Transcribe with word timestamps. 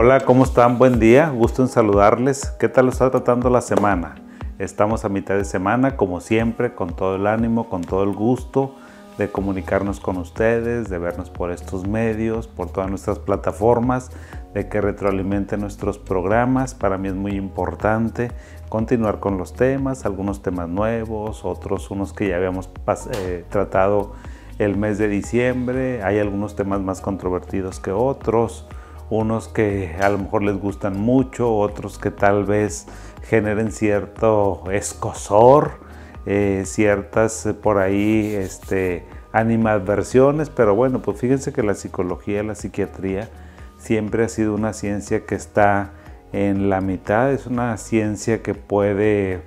Hola, 0.00 0.20
¿cómo 0.20 0.44
están? 0.44 0.78
Buen 0.78 1.00
día, 1.00 1.28
gusto 1.30 1.60
en 1.60 1.66
saludarles. 1.66 2.52
¿Qué 2.60 2.68
tal 2.68 2.86
está 2.86 3.10
tratando 3.10 3.50
la 3.50 3.60
semana? 3.60 4.14
Estamos 4.60 5.04
a 5.04 5.08
mitad 5.08 5.34
de 5.34 5.44
semana, 5.44 5.96
como 5.96 6.20
siempre, 6.20 6.72
con 6.72 6.94
todo 6.94 7.16
el 7.16 7.26
ánimo, 7.26 7.68
con 7.68 7.82
todo 7.82 8.04
el 8.04 8.12
gusto 8.12 8.76
de 9.18 9.28
comunicarnos 9.28 9.98
con 9.98 10.16
ustedes, 10.18 10.88
de 10.88 10.98
vernos 10.98 11.30
por 11.30 11.50
estos 11.50 11.88
medios, 11.88 12.46
por 12.46 12.70
todas 12.70 12.88
nuestras 12.88 13.18
plataformas, 13.18 14.12
de 14.54 14.68
que 14.68 14.80
retroalimenten 14.80 15.62
nuestros 15.62 15.98
programas. 15.98 16.74
Para 16.74 16.96
mí 16.96 17.08
es 17.08 17.16
muy 17.16 17.32
importante 17.32 18.30
continuar 18.68 19.18
con 19.18 19.36
los 19.36 19.52
temas, 19.52 20.06
algunos 20.06 20.42
temas 20.42 20.68
nuevos, 20.68 21.44
otros 21.44 21.90
unos 21.90 22.12
que 22.12 22.28
ya 22.28 22.36
habíamos 22.36 22.70
eh, 23.14 23.44
tratado 23.48 24.12
el 24.60 24.76
mes 24.76 24.98
de 24.98 25.08
diciembre. 25.08 26.04
Hay 26.04 26.20
algunos 26.20 26.54
temas 26.54 26.80
más 26.82 27.00
controvertidos 27.00 27.80
que 27.80 27.90
otros, 27.90 28.68
unos 29.10 29.48
que 29.48 29.96
a 30.00 30.08
lo 30.08 30.18
mejor 30.18 30.42
les 30.42 30.58
gustan 30.58 30.98
mucho, 30.98 31.54
otros 31.54 31.98
que 31.98 32.10
tal 32.10 32.44
vez 32.44 32.86
generen 33.22 33.72
cierto 33.72 34.64
escosor 34.70 35.88
eh, 36.30 36.64
ciertas 36.66 37.46
eh, 37.46 37.54
por 37.54 37.78
ahí 37.78 38.34
este, 38.34 39.06
animadversiones, 39.32 40.50
pero 40.50 40.74
bueno, 40.74 41.00
pues 41.00 41.18
fíjense 41.18 41.54
que 41.54 41.62
la 41.62 41.74
psicología, 41.74 42.42
la 42.42 42.54
psiquiatría 42.54 43.30
siempre 43.78 44.24
ha 44.24 44.28
sido 44.28 44.54
una 44.54 44.74
ciencia 44.74 45.24
que 45.24 45.34
está 45.34 45.92
en 46.34 46.68
la 46.68 46.82
mitad, 46.82 47.32
es 47.32 47.46
una 47.46 47.74
ciencia 47.78 48.42
que 48.42 48.52
puede 48.52 49.40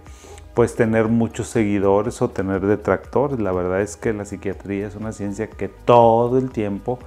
pues 0.55 0.75
tener 0.75 1.07
muchos 1.07 1.49
seguidores 1.49 2.19
o 2.23 2.31
tener 2.31 2.61
detractores. 2.65 3.39
La 3.39 3.51
verdad 3.51 3.81
es 3.81 3.95
que 3.95 4.11
la 4.11 4.25
psiquiatría 4.25 4.87
es 4.87 4.95
una 4.95 5.11
ciencia 5.11 5.51
que 5.51 5.67
todo 5.67 6.39
el 6.39 6.49
tiempo 6.49 6.97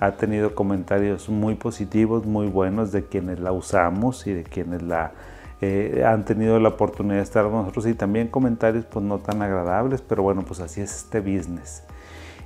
ha 0.00 0.12
tenido 0.12 0.54
comentarios 0.54 1.28
muy 1.28 1.54
positivos, 1.54 2.24
muy 2.24 2.46
buenos 2.46 2.90
de 2.90 3.04
quienes 3.04 3.38
la 3.38 3.52
usamos 3.52 4.26
y 4.26 4.32
de 4.32 4.44
quienes 4.44 4.82
la 4.82 5.12
eh, 5.60 6.02
han 6.06 6.24
tenido 6.24 6.58
la 6.58 6.70
oportunidad 6.70 7.16
de 7.16 7.22
estar 7.22 7.44
con 7.44 7.52
nosotros 7.52 7.86
y 7.86 7.92
también 7.92 8.28
comentarios 8.28 8.86
pues 8.86 9.04
no 9.04 9.18
tan 9.18 9.42
agradables, 9.42 10.00
pero 10.00 10.22
bueno, 10.22 10.42
pues 10.42 10.60
así 10.60 10.80
es 10.80 10.96
este 10.96 11.20
business. 11.20 11.84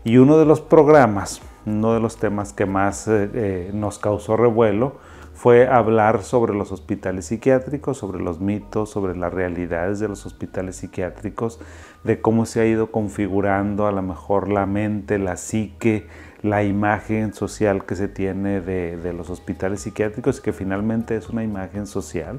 Y 0.02 0.16
uno 0.16 0.36
de 0.36 0.44
los 0.44 0.60
programas, 0.60 1.40
uno 1.64 1.94
de 1.94 2.00
los 2.00 2.16
temas 2.16 2.52
que 2.52 2.66
más 2.66 3.06
eh, 3.06 3.30
eh, 3.32 3.70
nos 3.72 4.00
causó 4.00 4.36
revuelo 4.36 4.96
fue 5.32 5.68
hablar 5.68 6.22
sobre 6.24 6.54
los 6.54 6.72
hospitales 6.72 7.26
psiquiátricos, 7.26 7.98
sobre 7.98 8.20
los 8.20 8.40
mitos, 8.40 8.90
sobre 8.90 9.16
las 9.16 9.32
realidades 9.32 10.00
de 10.00 10.08
los 10.08 10.26
hospitales 10.26 10.76
psiquiátricos, 10.76 11.60
de 12.02 12.20
cómo 12.20 12.46
se 12.46 12.60
ha 12.60 12.66
ido 12.66 12.90
configurando 12.90 13.86
a 13.86 13.92
lo 13.92 14.02
mejor 14.02 14.48
la 14.48 14.66
mente, 14.66 15.18
la 15.18 15.36
psique, 15.36 16.06
la 16.44 16.62
imagen 16.62 17.32
social 17.32 17.86
que 17.86 17.96
se 17.96 18.06
tiene 18.06 18.60
de, 18.60 19.12
los 19.14 19.30
hospitales 19.30 19.80
psiquiátricos 19.80 20.42
que 20.42 20.52
finalmente 20.52 21.16
es 21.16 21.30
una 21.30 21.42
imagen 21.42 21.86
social 21.86 22.38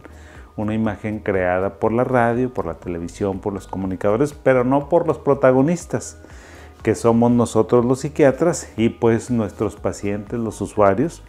una 0.56 0.76
imagen 0.76 1.20
creada 1.20 1.80
por 1.80 1.92
la 1.92 2.04
radio, 2.04 2.54
por 2.54 2.68
la 2.68 2.76
televisión, 2.76 3.40
por 3.40 3.52
los 3.52 3.68
comunicadores, 3.68 4.34
pero 4.34 4.64
no 4.64 4.88
por 4.90 5.06
los 5.06 5.18
protagonistas, 5.18 6.18
que 6.82 6.96
somos 6.96 7.32
nosotros 7.32 7.84
los 7.84 8.02
psiquiatras 8.02 8.70
y 8.78 8.90
pues 8.90 9.32
nuestros 9.32 9.76
pacientes, 9.76 10.40
los 10.40 10.62
usuarios, 10.62 11.24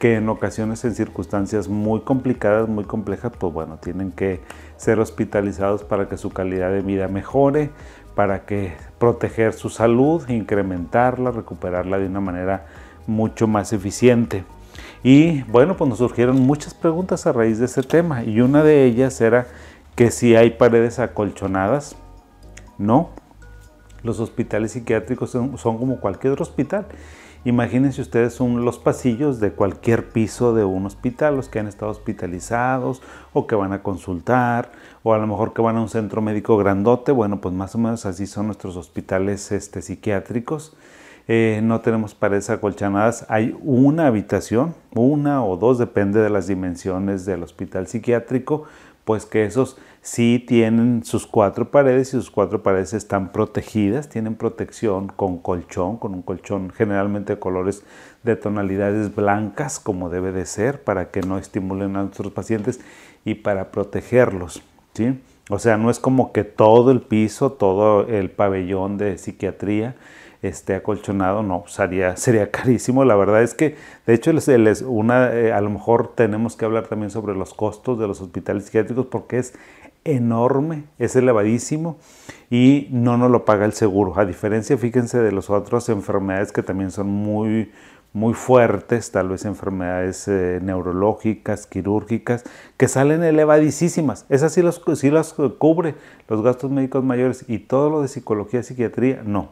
que 0.00 0.16
en 0.16 0.28
ocasiones 0.28 0.84
en 0.84 0.94
circunstancias 0.96 1.68
muy 1.68 2.00
complicadas, 2.00 2.68
muy 2.68 2.84
complejas, 2.84 3.30
pues 3.38 3.52
bueno, 3.52 3.76
tienen 3.76 4.10
que 4.10 4.40
ser 4.78 4.98
hospitalizados 4.98 5.84
para 5.84 6.08
que 6.08 6.16
su 6.16 6.30
calidad 6.30 6.72
de 6.72 6.82
vida 6.82 7.06
mejore, 7.06 7.70
para 8.16 8.46
que 8.46 8.72
proteger 8.98 9.52
su 9.52 9.68
salud, 9.68 10.26
incrementarla, 10.28 11.30
recuperarla 11.30 11.98
de 11.98 12.06
una 12.06 12.20
manera 12.20 12.66
mucho 13.06 13.46
más 13.46 13.74
eficiente. 13.74 14.42
Y 15.04 15.42
bueno, 15.42 15.76
pues 15.76 15.90
nos 15.90 15.98
surgieron 15.98 16.40
muchas 16.40 16.72
preguntas 16.72 17.26
a 17.26 17.32
raíz 17.32 17.58
de 17.58 17.66
ese 17.66 17.82
tema 17.82 18.24
y 18.24 18.40
una 18.40 18.64
de 18.64 18.84
ellas 18.86 19.20
era 19.20 19.46
que 19.94 20.10
si 20.10 20.34
hay 20.34 20.50
paredes 20.50 20.98
acolchonadas. 20.98 21.94
No, 22.78 23.10
los 24.02 24.18
hospitales 24.18 24.72
psiquiátricos 24.72 25.30
son, 25.30 25.56
como 25.58 26.00
cualquier 26.00 26.32
otro 26.32 26.44
hospital. 26.44 26.86
Imagínense 27.46 28.02
ustedes 28.02 28.32
son 28.32 28.64
los 28.64 28.80
pasillos 28.80 29.38
de 29.38 29.52
cualquier 29.52 30.08
piso 30.08 30.52
de 30.52 30.64
un 30.64 30.84
hospital, 30.84 31.36
los 31.36 31.48
que 31.48 31.60
han 31.60 31.68
estado 31.68 31.92
hospitalizados 31.92 33.02
o 33.32 33.46
que 33.46 33.54
van 33.54 33.72
a 33.72 33.84
consultar 33.84 34.72
o 35.04 35.14
a 35.14 35.18
lo 35.18 35.28
mejor 35.28 35.52
que 35.52 35.62
van 35.62 35.76
a 35.76 35.80
un 35.80 35.88
centro 35.88 36.20
médico 36.20 36.56
grandote. 36.56 37.12
Bueno, 37.12 37.40
pues 37.40 37.54
más 37.54 37.76
o 37.76 37.78
menos 37.78 38.04
así 38.04 38.26
son 38.26 38.46
nuestros 38.46 38.76
hospitales 38.76 39.52
este, 39.52 39.80
psiquiátricos. 39.80 40.76
Eh, 41.28 41.60
no 41.62 41.82
tenemos 41.82 42.16
paredes 42.16 42.50
acolchonadas, 42.50 43.26
hay 43.28 43.56
una 43.62 44.08
habitación, 44.08 44.74
una 44.92 45.44
o 45.44 45.56
dos, 45.56 45.78
depende 45.78 46.20
de 46.20 46.30
las 46.30 46.48
dimensiones 46.48 47.26
del 47.26 47.44
hospital 47.44 47.86
psiquiátrico, 47.86 48.64
pues 49.06 49.24
que 49.24 49.44
esos 49.44 49.76
sí 50.02 50.44
tienen 50.44 51.04
sus 51.04 51.28
cuatro 51.28 51.70
paredes 51.70 52.08
y 52.08 52.10
sus 52.10 52.28
cuatro 52.28 52.64
paredes 52.64 52.92
están 52.92 53.30
protegidas, 53.30 54.08
tienen 54.08 54.34
protección 54.34 55.06
con 55.06 55.38
colchón, 55.38 55.96
con 55.96 56.12
un 56.12 56.22
colchón 56.22 56.72
generalmente 56.72 57.34
de 57.34 57.38
colores 57.38 57.84
de 58.24 58.34
tonalidades 58.34 59.14
blancas, 59.14 59.78
como 59.78 60.10
debe 60.10 60.32
de 60.32 60.44
ser, 60.44 60.82
para 60.82 61.12
que 61.12 61.20
no 61.20 61.38
estimulen 61.38 61.94
a 61.94 62.02
nuestros 62.02 62.32
pacientes 62.32 62.80
y 63.24 63.34
para 63.34 63.70
protegerlos. 63.70 64.60
¿sí? 64.94 65.20
O 65.50 65.60
sea, 65.60 65.76
no 65.76 65.88
es 65.88 66.00
como 66.00 66.32
que 66.32 66.42
todo 66.42 66.90
el 66.90 67.00
piso, 67.00 67.52
todo 67.52 68.08
el 68.08 68.32
pabellón 68.32 68.98
de 68.98 69.18
psiquiatría 69.18 69.94
este 70.42 70.74
acolchonado, 70.74 71.42
no, 71.42 71.64
sería, 71.66 72.16
sería 72.16 72.50
carísimo. 72.50 73.04
La 73.04 73.16
verdad 73.16 73.42
es 73.42 73.54
que, 73.54 73.76
de 74.06 74.14
hecho, 74.14 74.32
una, 74.86 75.32
eh, 75.32 75.52
a 75.52 75.60
lo 75.60 75.70
mejor 75.70 76.14
tenemos 76.14 76.56
que 76.56 76.64
hablar 76.64 76.86
también 76.86 77.10
sobre 77.10 77.34
los 77.34 77.54
costos 77.54 77.98
de 77.98 78.06
los 78.06 78.20
hospitales 78.20 78.64
psiquiátricos 78.66 79.06
porque 79.06 79.38
es 79.38 79.54
enorme, 80.04 80.84
es 80.98 81.16
elevadísimo 81.16 81.98
y 82.48 82.88
no 82.90 83.16
nos 83.16 83.30
lo 83.30 83.44
paga 83.44 83.64
el 83.64 83.72
seguro. 83.72 84.18
A 84.18 84.24
diferencia, 84.24 84.78
fíjense, 84.78 85.18
de 85.18 85.32
las 85.32 85.50
otras 85.50 85.88
enfermedades 85.88 86.52
que 86.52 86.62
también 86.62 86.90
son 86.90 87.08
muy, 87.08 87.72
muy 88.16 88.32
fuertes, 88.32 89.10
tal 89.10 89.28
vez 89.28 89.44
enfermedades 89.44 90.26
eh, 90.26 90.58
neurológicas, 90.62 91.66
quirúrgicas, 91.66 92.44
que 92.78 92.88
salen 92.88 93.22
elevadísimas. 93.22 94.24
Esas 94.30 94.54
sí 94.54 94.62
las, 94.62 94.80
sí 94.94 95.12
cubre 95.58 95.96
los 96.26 96.40
gastos 96.40 96.70
médicos 96.70 97.04
mayores 97.04 97.44
y 97.46 97.58
todo 97.58 97.90
lo 97.90 98.00
de 98.00 98.08
psicología, 98.08 98.62
psiquiatría, 98.62 99.20
no. 99.22 99.50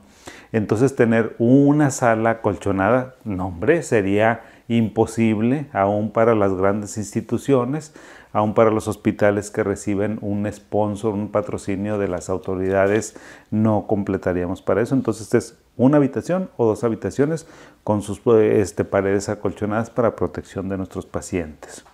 Entonces 0.50 0.96
tener 0.96 1.36
una 1.38 1.90
sala 1.90 2.40
colchonada, 2.40 3.16
no 3.24 3.48
hombre, 3.48 3.82
sería 3.82 4.40
imposible 4.68 5.66
aún 5.74 6.10
para 6.10 6.34
las 6.34 6.54
grandes 6.54 6.96
instituciones, 6.96 7.92
aún 8.32 8.54
para 8.54 8.70
los 8.70 8.88
hospitales 8.88 9.50
que 9.50 9.62
reciben 9.62 10.18
un 10.22 10.50
sponsor, 10.50 11.12
un 11.12 11.28
patrocinio 11.30 11.98
de 11.98 12.08
las 12.08 12.30
autoridades, 12.30 13.14
no 13.50 13.86
completaríamos 13.86 14.62
para 14.62 14.80
eso. 14.80 14.94
Entonces 14.94 15.34
es 15.34 15.58
una 15.76 15.96
habitación 15.96 16.50
o 16.56 16.66
dos 16.66 16.84
habitaciones 16.84 17.46
con 17.82 18.02
sus 18.02 18.20
este, 18.26 18.84
paredes 18.84 19.28
acolchonadas 19.28 19.90
para 19.90 20.16
protección 20.16 20.68
de 20.68 20.76
nuestros 20.76 21.06
pacientes. 21.06 21.84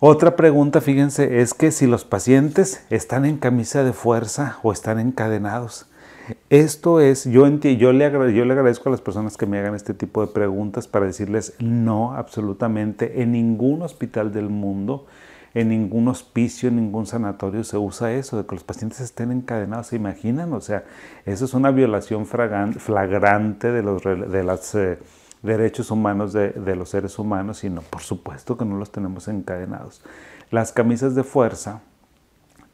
Otra 0.00 0.36
pregunta, 0.36 0.80
fíjense, 0.80 1.40
es 1.40 1.54
que 1.54 1.70
si 1.70 1.86
los 1.86 2.04
pacientes 2.04 2.84
están 2.90 3.24
en 3.24 3.38
camisa 3.38 3.84
de 3.84 3.92
fuerza 3.92 4.58
o 4.62 4.72
están 4.72 4.98
encadenados, 4.98 5.86
esto 6.48 7.00
es, 7.00 7.24
yo, 7.24 7.46
yo, 7.48 7.92
le 7.92 8.34
yo 8.34 8.44
le 8.44 8.52
agradezco 8.52 8.88
a 8.88 8.92
las 8.92 9.00
personas 9.00 9.36
que 9.36 9.46
me 9.46 9.58
hagan 9.58 9.74
este 9.74 9.92
tipo 9.92 10.22
de 10.22 10.32
preguntas 10.32 10.88
para 10.88 11.06
decirles 11.06 11.54
no, 11.58 12.14
absolutamente, 12.14 13.22
en 13.22 13.32
ningún 13.32 13.82
hospital 13.82 14.32
del 14.32 14.48
mundo, 14.48 15.06
en 15.54 15.68
ningún 15.68 16.08
hospicio, 16.08 16.68
en 16.68 16.76
ningún 16.76 17.06
sanatorio 17.06 17.62
se 17.64 17.78
usa 17.78 18.12
eso, 18.12 18.36
de 18.36 18.46
que 18.46 18.56
los 18.56 18.64
pacientes 18.64 19.00
estén 19.00 19.30
encadenados, 19.30 19.88
¿se 19.88 19.96
imaginan? 19.96 20.52
O 20.52 20.60
sea, 20.60 20.84
eso 21.24 21.44
es 21.44 21.54
una 21.54 21.70
violación 21.70 22.26
flagrante 22.26 23.70
de 23.70 23.82
los 23.82 24.74
eh, 24.74 24.98
derechos 25.42 25.90
humanos 25.90 26.32
de, 26.32 26.50
de 26.50 26.74
los 26.76 26.88
seres 26.88 27.18
humanos 27.18 27.62
y 27.62 27.70
no, 27.70 27.82
por 27.82 28.02
supuesto 28.02 28.56
que 28.56 28.64
no 28.64 28.76
los 28.76 28.90
tenemos 28.90 29.28
encadenados. 29.28 30.02
Las 30.50 30.72
camisas 30.72 31.14
de 31.14 31.22
fuerza 31.22 31.82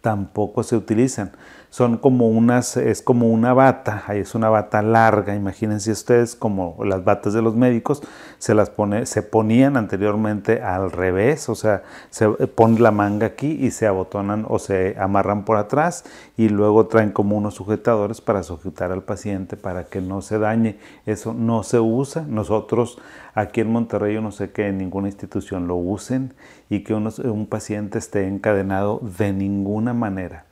tampoco 0.01 0.63
se 0.63 0.77
utilizan 0.77 1.33
son 1.71 1.99
como 1.99 2.29
unas, 2.29 2.77
es 2.77 3.01
como 3.01 3.29
una 3.29 3.55
bata, 3.55 4.03
es 4.13 4.35
una 4.35 4.49
bata 4.49 4.83
larga, 4.83 5.37
imagínense 5.37 5.93
ustedes 5.93 6.35
como 6.35 6.77
las 6.85 7.05
batas 7.05 7.33
de 7.33 7.43
los 7.43 7.55
médicos, 7.55 8.03
se 8.39 8.55
las 8.55 8.71
pone, 8.71 9.07
se 9.07 9.23
ponían 9.23 9.77
anteriormente 9.77 10.63
al 10.63 10.91
revés, 10.91 11.49
o 11.49 11.55
sea, 11.55 11.85
se 12.11 12.29
pone 12.29 12.81
la 12.81 12.91
manga 12.91 13.29
aquí 13.29 13.53
y 13.53 13.71
se 13.71 13.87
abotonan 13.87 14.47
o 14.49 14.59
se 14.59 14.97
amarran 14.99 15.45
por 15.45 15.59
atrás 15.59 16.05
y 16.37 16.49
luego 16.49 16.89
traen 16.89 17.13
como 17.13 17.37
unos 17.37 17.55
sujetadores 17.55 18.21
para 18.21 18.43
sujetar 18.43 18.91
al 18.91 19.05
paciente 19.05 19.57
para 19.57 19.85
que 19.85 20.01
no 20.01 20.23
se 20.23 20.39
dañe. 20.39 20.79
Eso 21.07 21.35
no 21.35 21.63
se 21.63 21.79
usa. 21.79 22.25
Nosotros 22.27 22.99
aquí 23.35 23.61
en 23.61 23.71
Monterrey 23.71 24.15
yo 24.15 24.21
no 24.21 24.33
sé 24.33 24.51
que 24.51 24.67
en 24.67 24.79
ninguna 24.79 25.09
institución 25.09 25.69
lo 25.69 25.77
usen 25.77 26.35
y 26.71 26.85
que 26.85 26.95
un 26.95 27.47
paciente 27.47 27.99
esté 27.99 28.27
encadenado 28.27 29.01
de 29.19 29.33
ninguna 29.33 29.93
manera. 29.93 30.47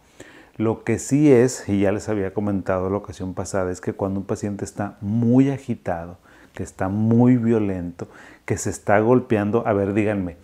Lo 0.56 0.82
que 0.82 0.98
sí 0.98 1.30
es, 1.30 1.68
y 1.68 1.80
ya 1.80 1.92
les 1.92 2.08
había 2.08 2.34
comentado 2.34 2.90
la 2.90 2.96
ocasión 2.96 3.32
pasada, 3.32 3.70
es 3.70 3.80
que 3.80 3.92
cuando 3.92 4.18
un 4.18 4.26
paciente 4.26 4.64
está 4.64 4.98
muy 5.00 5.48
agitado, 5.50 6.18
que 6.52 6.64
está 6.64 6.88
muy 6.88 7.36
violento, 7.36 8.08
que 8.44 8.58
se 8.58 8.68
está 8.70 8.98
golpeando. 8.98 9.64
A 9.64 9.72
ver, 9.72 9.94
díganme, 9.94 10.36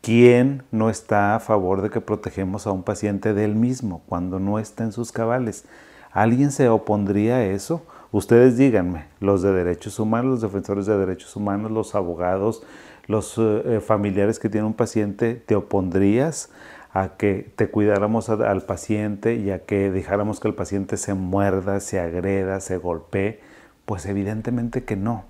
¿quién 0.00 0.64
no 0.72 0.90
está 0.90 1.36
a 1.36 1.40
favor 1.40 1.82
de 1.82 1.90
que 1.90 2.00
protegemos 2.00 2.66
a 2.66 2.72
un 2.72 2.82
paciente 2.82 3.32
de 3.32 3.44
él 3.44 3.54
mismo 3.54 4.02
cuando 4.08 4.40
no 4.40 4.58
está 4.58 4.82
en 4.82 4.90
sus 4.90 5.12
cabales? 5.12 5.64
¿Alguien 6.10 6.50
se 6.50 6.68
opondría 6.68 7.36
a 7.36 7.44
eso? 7.44 7.86
Ustedes 8.10 8.56
díganme, 8.56 9.04
los 9.20 9.40
de 9.42 9.52
derechos 9.52 10.00
humanos, 10.00 10.32
los 10.32 10.42
defensores 10.42 10.86
de 10.86 10.98
derechos 10.98 11.36
humanos, 11.36 11.70
los 11.70 11.94
abogados, 11.94 12.64
los 13.06 13.36
eh, 13.38 13.80
familiares 13.84 14.38
que 14.38 14.48
tienen 14.48 14.66
un 14.66 14.74
paciente, 14.74 15.34
¿te 15.34 15.54
opondrías 15.54 16.50
a 16.92 17.16
que 17.16 17.50
te 17.56 17.68
cuidáramos 17.68 18.28
al 18.28 18.62
paciente 18.62 19.34
y 19.36 19.50
a 19.50 19.64
que 19.64 19.90
dejáramos 19.90 20.40
que 20.40 20.48
el 20.48 20.54
paciente 20.54 20.96
se 20.96 21.14
muerda, 21.14 21.80
se 21.80 22.00
agreda, 22.00 22.60
se 22.60 22.76
golpee? 22.76 23.40
Pues 23.86 24.06
evidentemente 24.06 24.84
que 24.84 24.96
no. 24.96 25.24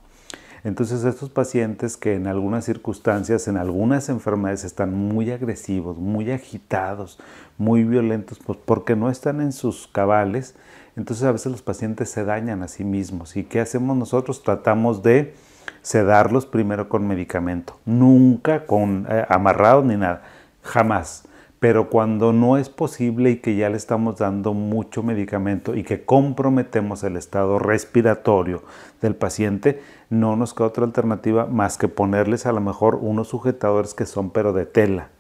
Entonces 0.65 1.03
estos 1.03 1.29
pacientes 1.29 1.97
que 1.97 2.15
en 2.15 2.29
algunas 2.29 2.65
circunstancias, 2.65 3.49
en 3.49 3.57
algunas 3.57 4.09
enfermedades 4.09 4.63
están 4.63 4.95
muy 4.95 5.33
agresivos, 5.33 5.99
muy 5.99 6.31
agitados, 6.31 7.19
muy 7.59 7.83
violentos, 7.83 8.39
pues 8.45 8.59
porque 8.65 8.95
no 8.95 9.11
están 9.11 9.41
en 9.41 9.53
sus 9.53 9.89
cabales, 9.89 10.55
entonces 10.95 11.25
a 11.25 11.33
veces 11.33 11.51
los 11.51 11.63
pacientes 11.63 12.11
se 12.11 12.25
dañan 12.25 12.63
a 12.63 12.69
sí 12.69 12.85
mismos. 12.85 13.37
¿Y 13.37 13.43
qué 13.43 13.61
hacemos 13.61 13.97
nosotros? 13.97 14.43
Tratamos 14.45 15.03
de 15.03 15.35
sedarlos 15.83 16.47
primero 16.47 16.89
con 16.89 17.07
medicamento, 17.07 17.79
nunca 17.85 18.67
con 18.67 19.07
eh, 19.11 19.27
amarrados 19.29 19.85
ni 19.85 19.97
nada, 19.97 20.23
jamás. 20.63 21.25
Pero 21.59 21.91
cuando 21.91 22.33
no 22.33 22.57
es 22.57 22.69
posible 22.69 23.31
y 23.31 23.37
que 23.37 23.55
ya 23.55 23.69
le 23.69 23.77
estamos 23.77 24.19
dando 24.19 24.53
mucho 24.53 25.05
medicamento 25.05 25.77
y 25.77 25.85
que 25.85 26.05
comprometemos 26.05 27.05
el 27.05 27.17
estado 27.17 27.61
respiratorio 27.61 28.65
del 29.01 29.15
paciente, 29.15 29.81
no 30.11 30.35
nos 30.35 30.55
queda 30.55 30.67
otra 30.67 30.85
alternativa 30.85 31.47
más 31.47 31.79
que 31.79 31.87
ponerles 31.87 32.47
a 32.47 32.53
lo 32.53 32.61
mejor 32.61 32.97
unos 32.97 33.29
sujetadores 33.29 33.95
que 33.95 34.07
son 34.07 34.31
pero 34.31 34.53
de 34.53 34.67
tela. 34.67 35.11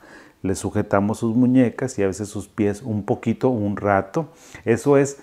Le 0.42 0.56
sujetamos 0.56 1.18
sus 1.18 1.36
muñecas 1.36 1.96
y 2.00 2.02
a 2.02 2.08
veces 2.08 2.28
sus 2.28 2.48
pies 2.48 2.82
un 2.82 3.04
poquito, 3.04 3.48
un 3.48 3.76
rato. 3.76 4.26
Eso 4.64 4.96
es 4.96 5.18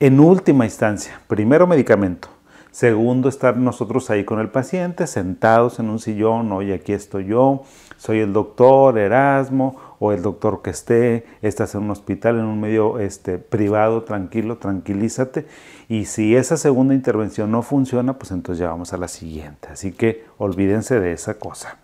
en 0.00 0.20
última 0.20 0.66
instancia. 0.66 1.18
Primero 1.28 1.66
medicamento. 1.66 2.28
Segundo, 2.70 3.28
estar 3.28 3.56
nosotros 3.56 4.10
ahí 4.10 4.24
con 4.24 4.40
el 4.40 4.50
paciente, 4.50 5.06
sentados 5.06 5.78
en 5.78 5.90
un 5.90 5.98
sillón, 5.98 6.52
oye, 6.52 6.74
aquí 6.74 6.92
estoy 6.92 7.26
yo, 7.26 7.62
soy 7.96 8.20
el 8.20 8.32
doctor 8.32 8.98
Erasmo 8.98 9.76
o 9.98 10.12
el 10.12 10.22
doctor 10.22 10.62
que 10.62 10.70
esté, 10.70 11.26
estás 11.42 11.74
en 11.74 11.82
un 11.82 11.90
hospital, 11.90 12.38
en 12.38 12.44
un 12.44 12.60
medio 12.60 13.00
este, 13.00 13.38
privado, 13.38 14.04
tranquilo, 14.04 14.58
tranquilízate. 14.58 15.46
Y 15.88 16.04
si 16.04 16.36
esa 16.36 16.56
segunda 16.56 16.94
intervención 16.94 17.50
no 17.50 17.62
funciona, 17.62 18.18
pues 18.18 18.30
entonces 18.30 18.60
ya 18.60 18.68
vamos 18.68 18.92
a 18.92 18.98
la 18.98 19.08
siguiente. 19.08 19.68
Así 19.72 19.90
que 19.90 20.24
olvídense 20.38 21.00
de 21.00 21.12
esa 21.12 21.34
cosa. 21.34 21.78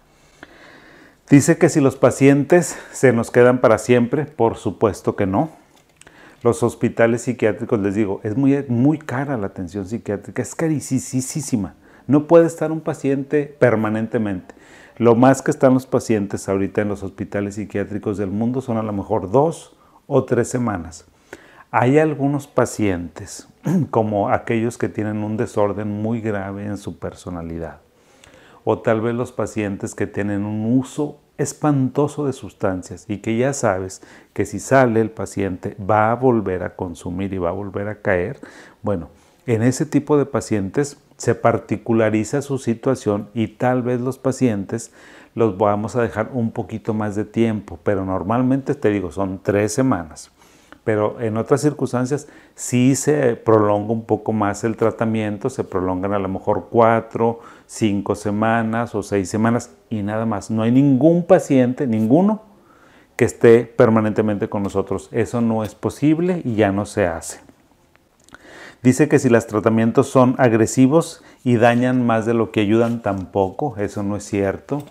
Dice 1.29 1.57
que 1.57 1.69
si 1.71 1.81
los 1.81 1.97
pacientes 1.97 2.77
se 2.93 3.13
nos 3.13 3.31
quedan 3.31 3.61
para 3.61 3.79
siempre, 3.79 4.27
por 4.27 4.57
supuesto 4.57 5.17
que 5.17 5.27
no. 5.27 5.51
Los 6.45 6.63
hospitales 6.63 7.23
psiquiátricos, 7.23 7.81
les 7.81 7.95
digo, 7.95 8.21
es 8.23 8.37
muy, 8.37 8.63
muy 8.69 8.99
cara 8.99 9.39
la 9.39 9.47
atención 9.47 9.87
psiquiátrica, 9.87 10.43
es 10.43 10.55
carísima. 10.55 11.75
No 12.07 12.27
puede 12.27 12.45
estar 12.45 12.71
un 12.71 12.83
paciente 12.83 13.47
permanentemente. 13.59 14.55
Lo 14.99 15.15
más 15.15 15.41
que 15.41 15.51
están 15.51 15.73
los 15.73 15.87
pacientes 15.87 16.47
ahorita 16.47 16.83
en 16.83 16.89
los 16.89 17.03
hospitales 17.03 17.55
psiquiátricos 17.55 18.19
del 18.19 18.31
mundo 18.31 18.61
son 18.61 18.77
a 18.77 18.83
lo 18.83 18.93
mejor 18.93 19.31
dos 19.31 19.75
o 20.07 20.25
tres 20.25 20.49
semanas. 20.49 21.07
Hay 21.71 21.99
algunos 21.99 22.47
pacientes, 22.47 23.49
como 23.91 24.29
aquellos 24.29 24.77
que 24.77 24.91
tienen 24.91 25.25
un 25.25 25.39
desorden 25.39 25.89
muy 26.03 26.21
grave 26.21 26.67
en 26.67 26.77
su 26.77 26.99
personalidad, 26.99 27.81
o 28.65 28.81
tal 28.81 29.01
vez 29.01 29.15
los 29.15 29.33
pacientes 29.33 29.95
que 29.95 30.07
tienen 30.07 30.45
un 30.45 30.79
uso 30.79 31.21
espantoso 31.39 32.27
de 32.27 32.33
sustancias 32.33 33.07
y 33.09 33.19
que 33.19 33.37
ya 33.37 33.53
sabes 33.53 34.03
que 34.33 34.47
si 34.47 34.61
sale 34.61 35.01
el 35.01 35.11
paciente 35.11 35.77
va 35.79 36.13
a 36.13 36.15
volver 36.15 36.63
a 36.63 36.77
consumir 36.77 37.33
y 37.33 37.39
va 37.39 37.51
a 37.51 37.53
volver 37.53 37.89
a 37.89 38.01
caer, 38.01 38.39
bueno, 38.83 39.09
en 39.47 39.63
ese 39.63 39.85
tipo 39.87 40.17
de 40.17 40.27
pacientes 40.27 40.97
se 41.17 41.35
particulariza 41.35 42.43
su 42.43 42.59
situación 42.59 43.29
y 43.35 43.49
tal 43.49 43.83
vez 43.83 44.01
los 44.01 44.19
pacientes 44.19 44.93
los 45.35 45.59
vamos 45.59 45.97
a 45.97 46.03
dejar 46.03 46.31
un 46.33 46.53
poquito 46.53 46.95
más 46.95 47.17
de 47.17 47.25
tiempo, 47.25 47.79
pero 47.83 48.05
normalmente 48.05 48.75
te 48.75 48.91
digo, 48.91 49.11
son 49.11 49.41
tres 49.43 49.73
semanas. 49.73 50.31
Pero 50.85 51.19
en 51.21 51.39
otras 51.39 51.63
circunstancias 51.63 52.29
sí 52.55 52.95
se 52.95 53.37
prolonga 53.37 53.93
un 53.93 54.05
poco 54.05 54.33
más 54.33 54.65
el 54.65 54.77
tratamiento, 54.77 55.49
se 55.49 55.65
prolongan 55.65 56.13
a 56.13 56.19
lo 56.19 56.29
mejor 56.29 56.69
cuatro, 56.71 57.41
cinco 57.67 58.15
semanas 58.15 58.95
o 58.95 59.03
seis 59.03 59.31
semanas 59.31 59.71
y 59.89 60.03
nada 60.03 60.27
más. 60.27 60.51
No 60.51 60.63
hay 60.63 60.71
ningún 60.71 61.25
paciente, 61.25 61.87
ninguno, 61.87 62.43
que 63.17 63.25
esté 63.25 63.65
permanentemente 63.65 64.49
con 64.49 64.63
nosotros. 64.63 65.09
Eso 65.11 65.41
no 65.41 65.65
es 65.65 65.75
posible 65.75 66.43
y 66.45 66.57
ya 66.57 66.71
no 66.71 66.85
se 66.85 67.07
hace. 67.07 67.41
Dice 68.83 69.09
que 69.09 69.19
si 69.19 69.31
los 69.31 69.47
tratamientos 69.47 70.11
son 70.11 70.35
agresivos 70.37 71.25
y 71.43 71.57
dañan 71.57 72.05
más 72.05 72.27
de 72.27 72.35
lo 72.35 72.53
que 72.53 72.61
ayudan, 72.61 73.01
tampoco, 73.01 73.77
eso 73.79 74.03
no 74.03 74.17
es 74.17 74.25
cierto. 74.25 74.83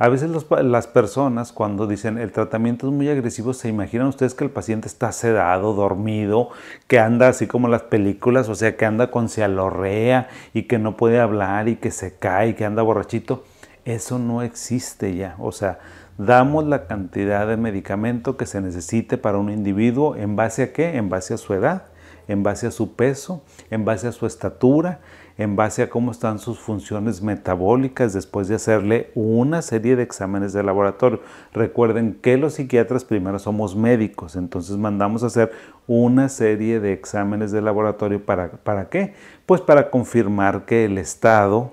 A 0.00 0.08
veces 0.08 0.30
las 0.62 0.86
personas 0.86 1.50
cuando 1.50 1.88
dicen 1.88 2.18
el 2.18 2.30
tratamiento 2.30 2.86
es 2.86 2.92
muy 2.92 3.08
agresivo, 3.08 3.52
se 3.52 3.68
imaginan 3.68 4.06
ustedes 4.06 4.32
que 4.34 4.44
el 4.44 4.50
paciente 4.50 4.86
está 4.86 5.10
sedado, 5.10 5.74
dormido, 5.74 6.50
que 6.86 7.00
anda 7.00 7.26
así 7.26 7.48
como 7.48 7.66
las 7.66 7.82
películas, 7.82 8.48
o 8.48 8.54
sea, 8.54 8.76
que 8.76 8.86
anda 8.86 9.10
con 9.10 9.28
cialorrea 9.28 10.28
y 10.54 10.62
que 10.64 10.78
no 10.78 10.96
puede 10.96 11.18
hablar 11.18 11.68
y 11.68 11.74
que 11.74 11.90
se 11.90 12.14
cae 12.14 12.50
y 12.50 12.54
que 12.54 12.64
anda 12.64 12.82
borrachito. 12.82 13.42
Eso 13.84 14.20
no 14.20 14.42
existe 14.42 15.16
ya. 15.16 15.34
O 15.40 15.50
sea, 15.50 15.80
damos 16.16 16.64
la 16.64 16.86
cantidad 16.86 17.48
de 17.48 17.56
medicamento 17.56 18.36
que 18.36 18.46
se 18.46 18.60
necesite 18.60 19.18
para 19.18 19.38
un 19.38 19.50
individuo 19.50 20.14
en 20.14 20.36
base 20.36 20.62
a 20.62 20.72
qué? 20.72 20.96
En 20.96 21.08
base 21.08 21.34
a 21.34 21.38
su 21.38 21.54
edad 21.54 21.87
en 22.28 22.42
base 22.42 22.66
a 22.66 22.70
su 22.70 22.94
peso, 22.94 23.42
en 23.70 23.84
base 23.84 24.06
a 24.06 24.12
su 24.12 24.26
estatura, 24.26 25.00
en 25.38 25.56
base 25.56 25.82
a 25.82 25.88
cómo 25.88 26.10
están 26.10 26.38
sus 26.38 26.58
funciones 26.58 27.22
metabólicas 27.22 28.12
después 28.12 28.48
de 28.48 28.56
hacerle 28.56 29.10
una 29.14 29.62
serie 29.62 29.96
de 29.96 30.02
exámenes 30.02 30.52
de 30.52 30.62
laboratorio. 30.62 31.20
Recuerden 31.52 32.18
que 32.20 32.36
los 32.36 32.54
psiquiatras 32.54 33.04
primero 33.04 33.38
somos 33.38 33.74
médicos, 33.74 34.36
entonces 34.36 34.76
mandamos 34.76 35.22
a 35.22 35.26
hacer 35.26 35.52
una 35.86 36.28
serie 36.28 36.80
de 36.80 36.92
exámenes 36.92 37.52
de 37.52 37.62
laboratorio 37.62 38.24
para, 38.24 38.50
¿para 38.50 38.88
qué? 38.88 39.14
Pues 39.46 39.60
para 39.60 39.90
confirmar 39.90 40.64
que 40.64 40.84
el 40.84 40.98
estado 40.98 41.72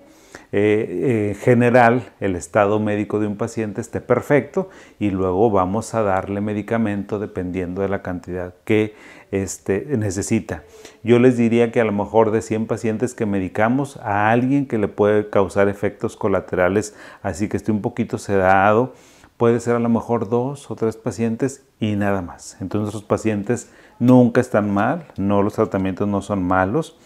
eh, 0.52 1.32
eh, 1.32 1.38
general, 1.40 2.12
el 2.20 2.36
estado 2.36 2.80
médico 2.80 3.20
de 3.20 3.28
un 3.28 3.38
paciente 3.38 3.82
esté 3.82 4.02
perfecto 4.02 4.70
y 5.00 5.10
luego 5.10 5.52
vamos 5.52 5.94
a 5.94 6.02
darle 6.02 6.42
medicamento 6.42 7.20
dependiendo 7.20 7.82
de 7.82 7.90
la 7.90 8.02
cantidad 8.02 8.54
que 8.64 8.96
este, 9.32 9.86
necesita. 9.98 10.64
Yo 11.04 11.20
les 11.20 11.38
diría 11.38 11.72
que 11.72 11.82
a 11.82 11.86
lo 11.86 11.92
mejor 11.92 12.32
de 12.32 12.42
100 12.42 12.68
pacientes 12.68 13.14
que 13.14 13.26
medicamos 13.26 13.98
a 13.98 14.32
alguien 14.32 14.66
que 14.66 14.78
le 14.78 14.88
puede 14.88 15.30
causar 15.30 15.68
efectos 15.68 16.16
colaterales, 16.16 16.96
así 17.22 17.50
que 17.50 17.58
esté 17.58 17.72
un 17.72 17.82
poquito 17.82 18.18
sedado, 18.18 18.94
puede 19.38 19.60
ser 19.60 19.76
a 19.76 19.80
lo 19.80 19.90
mejor 19.90 20.30
dos 20.30 20.70
o 20.72 20.76
tres 20.76 20.96
pacientes 20.96 21.66
y 21.80 21.96
nada 21.96 22.22
más. 22.22 22.58
Entonces 22.62 22.94
los 22.94 23.04
pacientes 23.04 23.70
nunca 24.00 24.42
están 24.42 24.74
mal, 24.74 25.08
no 25.18 25.44
los 25.44 25.54
tratamientos 25.54 26.08
no 26.08 26.22
son 26.22 26.44
malos. 26.44 26.98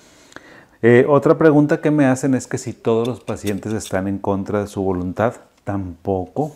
Eh, 0.81 1.05
otra 1.09 1.37
pregunta 1.37 1.81
que 1.81 1.91
me 1.91 2.05
hacen 2.05 2.33
es 2.35 2.47
que 2.47 2.57
si 2.57 2.71
todos 2.71 3.07
los 3.07 3.19
pacientes 3.19 3.73
están 3.73 4.07
en 4.07 4.17
contra 4.17 4.61
de 4.61 4.67
su 4.67 4.81
voluntad, 4.81 5.35
tampoco. 5.65 6.55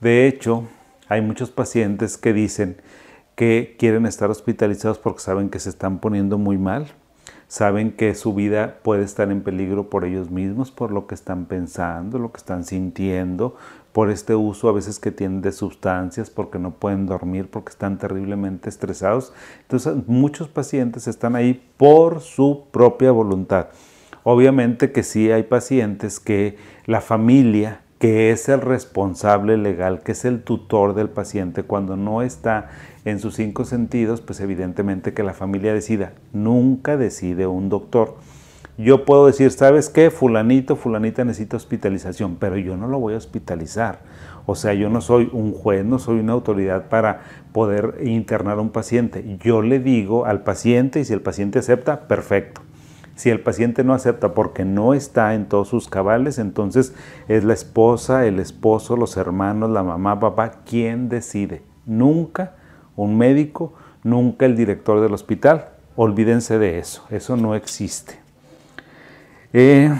De 0.00 0.26
hecho, 0.26 0.64
hay 1.08 1.20
muchos 1.22 1.50
pacientes 1.50 2.18
que 2.18 2.32
dicen 2.32 2.80
que 3.36 3.76
quieren 3.78 4.06
estar 4.06 4.28
hospitalizados 4.28 4.98
porque 4.98 5.20
saben 5.20 5.50
que 5.50 5.60
se 5.60 5.70
están 5.70 6.00
poniendo 6.00 6.36
muy 6.36 6.58
mal, 6.58 6.88
saben 7.48 7.92
que 7.92 8.14
su 8.14 8.34
vida 8.34 8.78
puede 8.82 9.02
estar 9.02 9.32
en 9.32 9.42
peligro 9.42 9.88
por 9.88 10.04
ellos 10.04 10.30
mismos, 10.30 10.70
por 10.70 10.92
lo 10.92 11.06
que 11.06 11.14
están 11.14 11.46
pensando, 11.46 12.18
lo 12.18 12.30
que 12.30 12.36
están 12.36 12.64
sintiendo, 12.64 13.56
por 13.92 14.10
este 14.10 14.34
uso 14.34 14.68
a 14.68 14.72
veces 14.72 15.00
que 15.00 15.10
tienen 15.10 15.40
de 15.40 15.50
sustancias, 15.50 16.28
porque 16.28 16.58
no 16.58 16.72
pueden 16.72 17.06
dormir, 17.06 17.48
porque 17.50 17.70
están 17.70 17.98
terriblemente 17.98 18.68
estresados. 18.68 19.32
Entonces 19.62 20.06
muchos 20.06 20.48
pacientes 20.48 21.08
están 21.08 21.34
ahí 21.34 21.60
por 21.78 22.20
su 22.20 22.66
propia 22.70 23.10
voluntad. 23.12 23.68
Obviamente 24.24 24.92
que 24.92 25.02
sí 25.02 25.32
hay 25.32 25.42
pacientes 25.42 26.20
que 26.20 26.58
la 26.84 27.00
familia, 27.00 27.80
que 27.98 28.30
es 28.30 28.48
el 28.48 28.60
responsable 28.60 29.56
legal, 29.56 30.00
que 30.00 30.12
es 30.12 30.24
el 30.24 30.42
tutor 30.42 30.94
del 30.94 31.08
paciente, 31.08 31.62
cuando 31.62 31.96
no 31.96 32.22
está 32.22 32.68
en 33.04 33.18
sus 33.18 33.34
cinco 33.34 33.64
sentidos, 33.64 34.20
pues 34.20 34.40
evidentemente 34.40 35.14
que 35.14 35.22
la 35.22 35.34
familia 35.34 35.74
decida. 35.74 36.12
Nunca 36.32 36.96
decide 36.96 37.46
un 37.46 37.68
doctor 37.68 38.16
yo 38.78 39.04
puedo 39.04 39.26
decir, 39.26 39.50
¿sabes 39.50 39.88
qué? 39.88 40.08
Fulanito, 40.08 40.76
fulanita 40.76 41.24
necesita 41.24 41.56
hospitalización, 41.56 42.36
pero 42.36 42.56
yo 42.56 42.76
no 42.76 42.86
lo 42.86 43.00
voy 43.00 43.14
a 43.14 43.16
hospitalizar. 43.16 43.98
O 44.46 44.54
sea, 44.54 44.72
yo 44.72 44.88
no 44.88 45.00
soy 45.00 45.28
un 45.32 45.52
juez, 45.52 45.84
no 45.84 45.98
soy 45.98 46.20
una 46.20 46.34
autoridad 46.34 46.88
para 46.88 47.22
poder 47.52 47.96
internar 48.04 48.58
a 48.58 48.60
un 48.60 48.70
paciente. 48.70 49.36
Yo 49.42 49.62
le 49.62 49.80
digo 49.80 50.26
al 50.26 50.44
paciente 50.44 51.00
y 51.00 51.04
si 51.04 51.12
el 51.12 51.20
paciente 51.20 51.58
acepta, 51.58 52.06
perfecto. 52.06 52.60
Si 53.18 53.30
el 53.30 53.40
paciente 53.40 53.82
no 53.82 53.94
acepta 53.94 54.32
porque 54.32 54.64
no 54.64 54.94
está 54.94 55.34
en 55.34 55.48
todos 55.48 55.66
sus 55.66 55.88
cabales, 55.88 56.38
entonces 56.38 56.94
es 57.26 57.42
la 57.42 57.52
esposa, 57.52 58.26
el 58.26 58.38
esposo, 58.38 58.96
los 58.96 59.16
hermanos, 59.16 59.70
la 59.70 59.82
mamá, 59.82 60.20
papá, 60.20 60.62
quien 60.64 61.08
decide. 61.08 61.62
Nunca 61.84 62.54
un 62.94 63.18
médico, 63.18 63.72
nunca 64.04 64.46
el 64.46 64.56
director 64.56 65.00
del 65.00 65.14
hospital. 65.14 65.70
Olvídense 65.96 66.60
de 66.60 66.78
eso, 66.78 67.06
eso 67.10 67.36
no 67.36 67.56
existe. 67.56 68.20
Eh, 69.52 69.92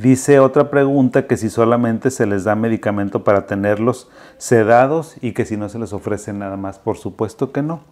Dice 0.00 0.40
otra 0.40 0.70
pregunta 0.70 1.26
que 1.26 1.36
si 1.36 1.50
solamente 1.50 2.10
se 2.10 2.24
les 2.24 2.44
da 2.44 2.54
medicamento 2.54 3.22
para 3.22 3.44
tenerlos 3.44 4.08
sedados 4.38 5.16
y 5.20 5.32
que 5.32 5.44
si 5.44 5.58
no 5.58 5.68
se 5.68 5.78
les 5.78 5.92
ofrece 5.92 6.32
nada 6.32 6.56
más. 6.56 6.78
Por 6.78 6.96
supuesto 6.96 7.52
que 7.52 7.60
no. 7.60 7.82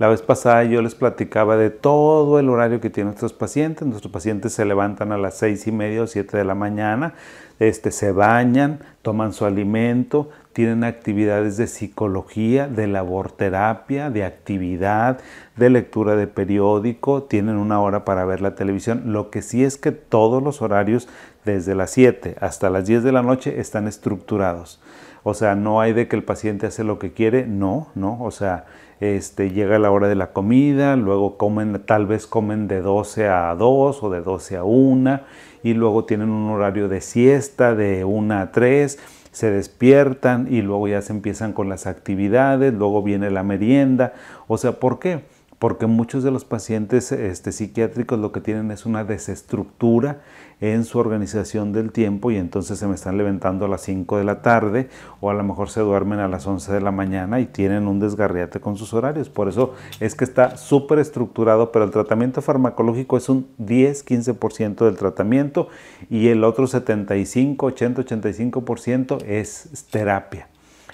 La 0.00 0.08
vez 0.08 0.22
pasada 0.22 0.64
yo 0.64 0.82
les 0.82 0.96
platicaba 0.96 1.56
de 1.56 1.70
todo 1.70 2.40
el 2.40 2.48
horario 2.48 2.80
que 2.80 2.90
tienen 2.90 3.10
nuestros 3.10 3.32
pacientes. 3.32 3.86
Nuestros 3.86 4.12
pacientes 4.12 4.54
se 4.54 4.64
levantan 4.64 5.12
a 5.12 5.18
las 5.18 5.38
seis 5.38 5.64
y 5.68 5.70
media 5.70 6.02
o 6.02 6.08
siete 6.08 6.36
de 6.36 6.42
la 6.42 6.56
mañana, 6.56 7.14
este, 7.60 7.92
se 7.92 8.10
bañan, 8.10 8.80
toman 9.02 9.32
su 9.32 9.44
alimento, 9.44 10.30
tienen 10.52 10.82
actividades 10.82 11.56
de 11.56 11.68
psicología, 11.68 12.66
de 12.66 12.88
laborterapia, 12.88 14.10
de 14.10 14.24
actividad, 14.24 15.20
de 15.56 15.70
lectura 15.70 16.16
de 16.16 16.26
periódico, 16.26 17.22
tienen 17.22 17.56
una 17.56 17.80
hora 17.80 18.04
para 18.04 18.24
ver 18.24 18.40
la 18.40 18.56
televisión. 18.56 19.12
Lo 19.12 19.30
que 19.30 19.42
sí 19.42 19.64
es 19.64 19.76
que 19.76 19.92
todos 19.92 20.42
los 20.42 20.60
horarios 20.60 21.08
desde 21.44 21.74
las 21.74 21.90
7 21.90 22.36
hasta 22.40 22.70
las 22.70 22.86
10 22.86 23.02
de 23.02 23.12
la 23.12 23.22
noche 23.22 23.60
están 23.60 23.88
estructurados. 23.88 24.80
O 25.24 25.34
sea, 25.34 25.54
no 25.54 25.80
hay 25.80 25.92
de 25.92 26.08
que 26.08 26.16
el 26.16 26.24
paciente 26.24 26.66
hace 26.66 26.82
lo 26.82 26.98
que 26.98 27.12
quiere, 27.12 27.46
no, 27.46 27.88
no, 27.94 28.20
o 28.22 28.30
sea, 28.30 28.64
este, 29.00 29.50
llega 29.50 29.78
la 29.78 29.90
hora 29.90 30.08
de 30.08 30.14
la 30.14 30.32
comida, 30.32 30.96
luego 30.96 31.36
comen, 31.36 31.80
tal 31.84 32.06
vez 32.06 32.26
comen 32.26 32.66
de 32.68 32.80
12 32.80 33.28
a 33.28 33.54
2 33.54 34.02
o 34.02 34.10
de 34.10 34.20
12 34.20 34.56
a 34.56 34.64
1 34.64 35.20
y 35.62 35.74
luego 35.74 36.04
tienen 36.04 36.30
un 36.30 36.50
horario 36.50 36.88
de 36.88 37.00
siesta 37.00 37.74
de 37.74 38.04
1 38.04 38.34
a 38.34 38.52
3, 38.52 38.98
se 39.30 39.50
despiertan 39.50 40.46
y 40.50 40.62
luego 40.62 40.88
ya 40.88 41.02
se 41.02 41.12
empiezan 41.12 41.52
con 41.52 41.68
las 41.68 41.86
actividades, 41.86 42.74
luego 42.74 43.02
viene 43.02 43.30
la 43.30 43.42
merienda, 43.44 44.14
o 44.48 44.58
sea, 44.58 44.72
¿por 44.72 44.98
qué? 44.98 45.24
Porque 45.62 45.86
muchos 45.86 46.24
de 46.24 46.32
los 46.32 46.44
pacientes 46.44 47.12
este, 47.12 47.52
psiquiátricos 47.52 48.18
lo 48.18 48.32
que 48.32 48.40
tienen 48.40 48.72
es 48.72 48.84
una 48.84 49.04
desestructura 49.04 50.20
en 50.60 50.84
su 50.84 50.98
organización 50.98 51.72
del 51.72 51.92
tiempo 51.92 52.32
y 52.32 52.36
entonces 52.36 52.80
se 52.80 52.88
me 52.88 52.96
están 52.96 53.16
levantando 53.16 53.66
a 53.66 53.68
las 53.68 53.82
5 53.82 54.18
de 54.18 54.24
la 54.24 54.42
tarde 54.42 54.88
o 55.20 55.30
a 55.30 55.34
lo 55.34 55.44
mejor 55.44 55.70
se 55.70 55.78
duermen 55.78 56.18
a 56.18 56.26
las 56.26 56.48
11 56.48 56.72
de 56.72 56.80
la 56.80 56.90
mañana 56.90 57.38
y 57.38 57.46
tienen 57.46 57.86
un 57.86 58.00
desgarriate 58.00 58.58
con 58.58 58.76
sus 58.76 58.92
horarios. 58.92 59.28
Por 59.28 59.48
eso 59.48 59.74
es 60.00 60.16
que 60.16 60.24
está 60.24 60.56
súper 60.56 60.98
estructurado, 60.98 61.70
pero 61.70 61.84
el 61.84 61.92
tratamiento 61.92 62.42
farmacológico 62.42 63.16
es 63.16 63.28
un 63.28 63.46
10-15% 63.60 64.84
del 64.84 64.96
tratamiento 64.96 65.68
y 66.10 66.26
el 66.26 66.42
otro 66.42 66.66
75, 66.66 67.66
80, 67.66 68.02
85% 68.02 69.22
es 69.26 69.86
terapia 69.92 70.48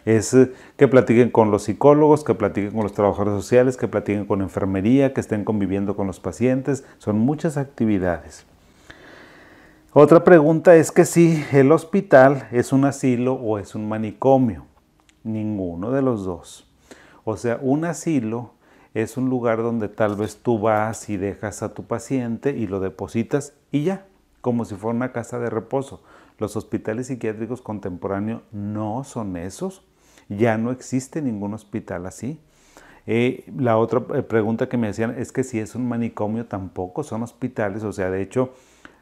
es 0.05 0.35
eh, 0.35 0.53
que 0.77 0.89
platiquen 0.89 1.31
con 1.31 1.51
los 1.51 1.65
psicólogos, 1.65 2.25
que 2.25 2.35
platiquen 2.35 2.73
con 2.73 2.83
los 2.83 2.93
trabajadores 2.93 3.35
sociales, 3.35 3.77
que 3.77 3.89
platiquen 3.89 4.25
con 4.25 4.43
enfermería, 4.43 5.13
que 5.13 5.21
estén 5.21 5.45
conviviendo 5.45 5.97
con 5.97 6.07
los 6.07 6.21
pacientes. 6.21 6.85
Son 6.99 7.19
muchas 7.19 7.57
actividades. 7.57 8.47
Otra 9.93 10.23
pregunta 10.23 10.77
es 10.77 10.93
que 10.93 11.05
si 11.05 11.45
el 11.51 11.73
hospital 11.73 12.47
es 12.53 12.73
un 12.73 12.85
asilo 12.85 13.35
o 13.35 13.59
es 13.59 13.75
un 13.75 13.89
manicomio. 13.89 14.67
Ninguno 15.25 15.91
de 15.91 16.03
los 16.03 16.25
dos. 16.25 16.69
O 17.25 17.37
sea, 17.37 17.59
un 17.61 17.85
asilo 17.85 18.53
es 18.95 19.17
un 19.17 19.29
lugar 19.29 19.59
donde 19.59 19.89
tal 19.89 20.17
vez 20.17 20.39
tú 20.43 20.59
vas 20.59 21.09
y 21.09 21.17
dejas 21.17 21.63
a 21.63 21.75
tu 21.75 21.85
paciente 21.85 22.57
y 22.57 22.67
lo 22.67 22.81
depositas 22.81 23.55
y 23.71 23.85
ya, 23.85 24.07
como 24.41 24.65
si 24.65 24.75
fuera 24.75 24.97
una 24.97 25.13
casa 25.13 25.39
de 25.39 25.51
reposo. 25.51 26.03
Los 26.39 26.57
hospitales 26.57 27.09
psiquiátricos 27.09 27.63
contemporáneos 27.63 28.43
no 28.53 29.05
son 29.05 29.37
esos. 29.37 29.85
Ya 30.29 30.57
no 30.59 30.71
existe 30.71 31.21
ningún 31.21 31.55
hospital 31.55 32.07
así. 32.07 32.41
Eh, 33.07 33.51
la 33.57 33.79
otra 33.79 34.03
eh, 34.15 34.23
pregunta 34.23 34.69
que 34.69 34.77
me 34.77 34.89
hacían 34.89 35.19
es 35.19 35.33
que 35.33 35.43
si 35.43 35.59
es 35.59 35.75
un 35.75 35.89
manicomio 35.89 36.47
tampoco 36.47 37.03
son 37.03 37.23
hospitales, 37.23 37.83
o 37.83 37.93
sea, 37.93 38.11
de 38.11 38.21
hecho, 38.21 38.53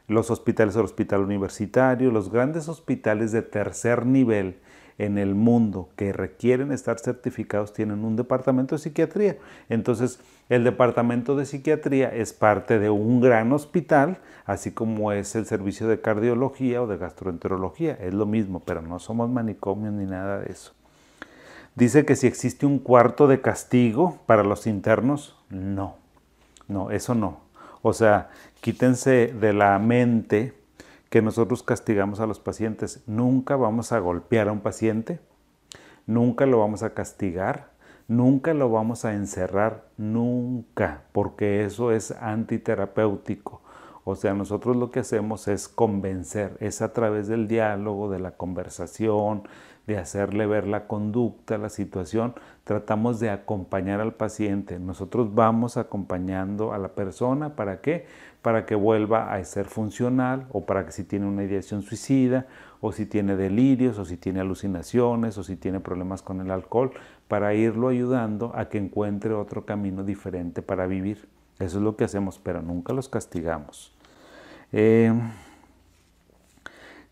los 0.06 0.30
hospitales, 0.30 0.76
el 0.76 0.84
hospital 0.84 1.22
universitario, 1.22 2.12
los 2.12 2.30
grandes 2.30 2.68
hospitales 2.68 3.32
de 3.32 3.42
tercer 3.42 4.06
nivel 4.06 4.60
en 4.98 5.18
el 5.18 5.34
mundo 5.34 5.88
que 5.96 6.12
requieren 6.12 6.72
estar 6.72 6.98
certificados 6.98 7.72
tienen 7.72 8.04
un 8.04 8.16
departamento 8.16 8.74
de 8.74 8.80
psiquiatría. 8.80 9.36
Entonces, 9.68 10.20
el 10.48 10.64
departamento 10.64 11.36
de 11.36 11.44
psiquiatría 11.44 12.08
es 12.08 12.32
parte 12.32 12.78
de 12.78 12.88
un 12.88 13.20
gran 13.20 13.52
hospital, 13.52 14.18
así 14.44 14.72
como 14.72 15.12
es 15.12 15.34
el 15.34 15.44
servicio 15.46 15.88
de 15.88 16.00
cardiología 16.00 16.82
o 16.82 16.86
de 16.86 16.96
gastroenterología. 16.96 17.92
Es 18.00 18.14
lo 18.14 18.26
mismo, 18.26 18.60
pero 18.60 18.80
no 18.80 18.98
somos 18.98 19.28
manicomios 19.28 19.92
ni 19.92 20.06
nada 20.06 20.38
de 20.38 20.52
eso. 20.52 20.72
Dice 21.74 22.06
que 22.06 22.16
si 22.16 22.26
existe 22.26 22.64
un 22.64 22.78
cuarto 22.78 23.26
de 23.26 23.42
castigo 23.42 24.18
para 24.24 24.44
los 24.44 24.66
internos, 24.66 25.36
no, 25.50 25.96
no, 26.68 26.90
eso 26.90 27.14
no. 27.14 27.40
O 27.82 27.92
sea, 27.92 28.30
quítense 28.62 29.34
de 29.38 29.52
la 29.52 29.78
mente 29.78 30.54
que 31.10 31.22
nosotros 31.22 31.62
castigamos 31.62 32.20
a 32.20 32.26
los 32.26 32.40
pacientes. 32.40 33.02
Nunca 33.06 33.56
vamos 33.56 33.92
a 33.92 33.98
golpear 33.98 34.48
a 34.48 34.52
un 34.52 34.60
paciente, 34.60 35.20
nunca 36.06 36.46
lo 36.46 36.58
vamos 36.58 36.82
a 36.82 36.94
castigar, 36.94 37.70
nunca 38.08 38.54
lo 38.54 38.70
vamos 38.70 39.04
a 39.04 39.14
encerrar, 39.14 39.88
nunca, 39.96 41.04
porque 41.12 41.64
eso 41.64 41.92
es 41.92 42.10
antiterapéutico. 42.10 43.62
O 44.08 44.14
sea, 44.14 44.34
nosotros 44.34 44.76
lo 44.76 44.92
que 44.92 45.00
hacemos 45.00 45.48
es 45.48 45.68
convencer, 45.68 46.56
es 46.60 46.80
a 46.80 46.92
través 46.92 47.26
del 47.26 47.48
diálogo, 47.48 48.08
de 48.08 48.20
la 48.20 48.36
conversación, 48.36 49.48
de 49.86 49.98
hacerle 49.98 50.46
ver 50.46 50.66
la 50.66 50.86
conducta, 50.86 51.58
la 51.58 51.68
situación, 51.68 52.34
tratamos 52.64 53.20
de 53.20 53.30
acompañar 53.30 54.00
al 54.00 54.14
paciente. 54.14 54.78
Nosotros 54.80 55.34
vamos 55.34 55.76
acompañando 55.76 56.72
a 56.72 56.78
la 56.78 56.88
persona, 56.88 57.54
¿para 57.54 57.80
qué? 57.80 58.06
Para 58.42 58.66
que 58.66 58.74
vuelva 58.74 59.32
a 59.32 59.44
ser 59.44 59.66
funcional 59.66 60.46
o 60.50 60.66
para 60.66 60.84
que 60.86 60.92
si 60.92 61.04
tiene 61.04 61.26
una 61.26 61.44
ideación 61.44 61.82
suicida 61.82 62.46
o 62.80 62.90
si 62.90 63.06
tiene 63.06 63.36
delirios 63.36 63.98
o 63.98 64.04
si 64.04 64.16
tiene 64.16 64.40
alucinaciones 64.40 65.38
o 65.38 65.44
si 65.44 65.56
tiene 65.56 65.78
problemas 65.78 66.22
con 66.22 66.40
el 66.40 66.50
alcohol, 66.50 66.90
para 67.28 67.54
irlo 67.54 67.88
ayudando 67.88 68.52
a 68.54 68.68
que 68.68 68.78
encuentre 68.78 69.34
otro 69.34 69.64
camino 69.64 70.02
diferente 70.02 70.62
para 70.62 70.86
vivir. 70.86 71.28
Eso 71.58 71.78
es 71.78 71.84
lo 71.84 71.96
que 71.96 72.04
hacemos, 72.04 72.38
pero 72.38 72.60
nunca 72.60 72.92
los 72.92 73.08
castigamos. 73.08 73.96
Eh, 74.72 75.12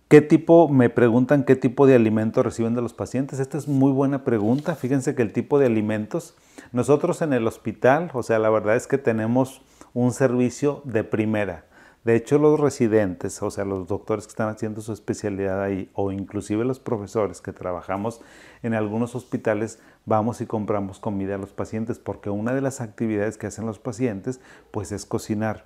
¿Qué 0.09 0.21
tipo, 0.21 0.69
me 0.69 0.91
preguntan 0.91 1.45
qué 1.45 1.57
tipo 1.57 1.87
de 1.87 1.95
alimentos 1.95 2.45
reciben 2.45 2.75
de 2.75 2.83
los 2.83 2.93
pacientes? 2.93 3.41
Esta 3.41 3.57
es 3.57 3.69
muy 3.69 3.91
buena 3.91 4.23
pregunta. 4.23 4.75
Fíjense 4.75 5.15
que 5.15 5.23
el 5.23 5.33
tipo 5.33 5.59
de 5.59 5.65
alimentos, 5.65 6.35
nosotros 6.73 7.23
en 7.23 7.33
el 7.33 7.47
hospital, 7.47 8.11
o 8.13 8.23
sea, 8.23 8.39
la 8.39 8.51
verdad 8.51 8.77
es 8.77 8.87
que 8.87 8.99
tenemos 8.99 9.63
un 9.95 10.13
servicio 10.13 10.83
de 10.85 11.05
primera. 11.05 11.65
De 12.05 12.17
hecho, 12.17 12.39
los 12.39 12.61
residentes, 12.61 13.43
o 13.43 13.51
sea, 13.51 13.65
los 13.65 13.89
doctores 13.89 14.27
que 14.27 14.33
están 14.33 14.51
haciendo 14.51 14.83
su 14.83 14.93
especialidad 14.93 15.63
ahí, 15.63 15.91
o 15.95 16.13
inclusive 16.13 16.67
los 16.67 16.81
profesores 16.81 17.41
que 17.41 17.55
trabajamos 17.55 18.21
en 18.63 18.75
algunos 18.75 19.15
hospitales, 19.15 19.79
vamos 20.05 20.43
y 20.43 20.47
compramos 20.47 20.99
comida 20.99 21.37
a 21.37 21.39
los 21.39 21.55
pacientes, 21.55 21.99
porque 21.99 22.29
una 22.29 22.53
de 22.53 22.61
las 22.61 22.83
actividades 22.83 23.39
que 23.39 23.47
hacen 23.47 23.65
los 23.65 23.79
pacientes, 23.79 24.39
pues 24.71 24.93
es 24.93 25.07
cocinar. 25.07 25.65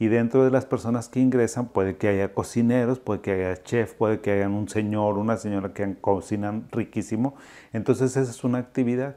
Y 0.00 0.08
dentro 0.08 0.42
de 0.42 0.50
las 0.50 0.64
personas 0.64 1.10
que 1.10 1.20
ingresan 1.20 1.68
puede 1.68 1.96
que 1.98 2.08
haya 2.08 2.32
cocineros, 2.32 2.98
puede 2.98 3.20
que 3.20 3.32
haya 3.32 3.62
chef, 3.62 3.92
puede 3.92 4.20
que 4.20 4.32
haya 4.32 4.48
un 4.48 4.66
señor, 4.66 5.18
una 5.18 5.36
señora 5.36 5.74
que 5.74 5.94
cocinan 6.00 6.68
riquísimo. 6.72 7.34
Entonces 7.74 8.16
esa 8.16 8.30
es 8.30 8.42
una 8.42 8.56
actividad. 8.56 9.16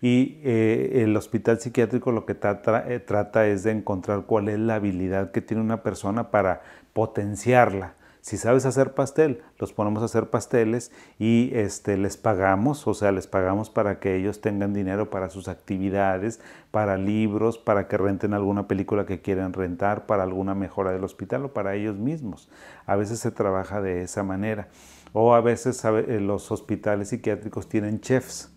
Y 0.00 0.38
eh, 0.44 1.02
el 1.02 1.16
hospital 1.16 1.58
psiquiátrico 1.58 2.12
lo 2.12 2.26
que 2.26 2.34
eh, 2.40 3.00
trata 3.04 3.46
es 3.48 3.64
de 3.64 3.72
encontrar 3.72 4.22
cuál 4.26 4.48
es 4.48 4.60
la 4.60 4.76
habilidad 4.76 5.32
que 5.32 5.40
tiene 5.40 5.64
una 5.64 5.82
persona 5.82 6.30
para 6.30 6.62
potenciarla. 6.92 7.94
Si 8.20 8.36
sabes 8.36 8.66
hacer 8.66 8.92
pastel, 8.92 9.42
los 9.58 9.72
ponemos 9.72 10.02
a 10.02 10.06
hacer 10.06 10.28
pasteles 10.28 10.92
y 11.18 11.50
este, 11.54 11.96
les 11.96 12.16
pagamos, 12.16 12.86
o 12.86 12.94
sea, 12.94 13.12
les 13.12 13.26
pagamos 13.26 13.70
para 13.70 13.98
que 13.98 14.16
ellos 14.16 14.40
tengan 14.40 14.74
dinero 14.74 15.08
para 15.08 15.30
sus 15.30 15.48
actividades, 15.48 16.40
para 16.70 16.98
libros, 16.98 17.56
para 17.58 17.88
que 17.88 17.96
renten 17.96 18.34
alguna 18.34 18.68
película 18.68 19.06
que 19.06 19.22
quieran 19.22 19.52
rentar, 19.52 20.06
para 20.06 20.24
alguna 20.24 20.54
mejora 20.54 20.92
del 20.92 21.04
hospital 21.04 21.46
o 21.46 21.52
para 21.52 21.74
ellos 21.74 21.96
mismos. 21.96 22.50
A 22.86 22.96
veces 22.96 23.20
se 23.20 23.30
trabaja 23.30 23.80
de 23.80 24.02
esa 24.02 24.22
manera. 24.22 24.68
O 25.12 25.34
a 25.34 25.40
veces 25.40 25.84
eh, 25.84 26.20
los 26.20 26.52
hospitales 26.52 27.08
psiquiátricos 27.08 27.68
tienen 27.68 28.00
chefs 28.00 28.50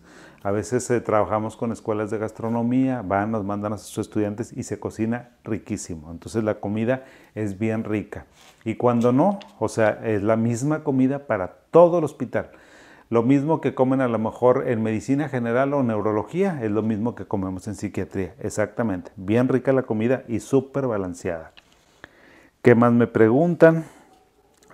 a 0.44 0.50
veces 0.50 0.90
eh, 0.90 1.00
trabajamos 1.00 1.56
con 1.56 1.72
escuelas 1.72 2.10
de 2.10 2.18
gastronomía, 2.18 3.00
van, 3.00 3.30
nos 3.30 3.46
mandan 3.46 3.72
a 3.72 3.78
sus 3.78 3.96
estudiantes 3.96 4.52
y 4.52 4.64
se 4.64 4.78
cocina 4.78 5.30
riquísimo. 5.42 6.10
Entonces 6.10 6.44
la 6.44 6.60
comida 6.60 7.04
es 7.34 7.58
bien 7.58 7.82
rica. 7.82 8.26
Y 8.64 8.76
cuando 8.76 9.12
no, 9.12 9.38
o 9.58 9.68
sea, 9.68 10.00
es 10.04 10.22
la 10.22 10.36
misma 10.36 10.82
comida 10.82 11.26
para 11.26 11.58
todo 11.70 11.98
el 11.98 12.04
hospital. 12.04 12.50
Lo 13.10 13.22
mismo 13.22 13.60
que 13.60 13.74
comen 13.74 14.00
a 14.00 14.08
lo 14.08 14.18
mejor 14.18 14.64
en 14.66 14.82
medicina 14.82 15.28
general 15.28 15.74
o 15.74 15.82
neurología, 15.82 16.60
es 16.62 16.70
lo 16.70 16.82
mismo 16.82 17.14
que 17.14 17.26
comemos 17.26 17.68
en 17.68 17.74
psiquiatría. 17.74 18.34
Exactamente. 18.40 19.12
Bien 19.16 19.48
rica 19.48 19.72
la 19.72 19.82
comida 19.82 20.24
y 20.26 20.40
súper 20.40 20.86
balanceada. 20.86 21.52
¿Qué 22.62 22.74
más 22.74 22.92
me 22.92 23.06
preguntan? 23.06 23.84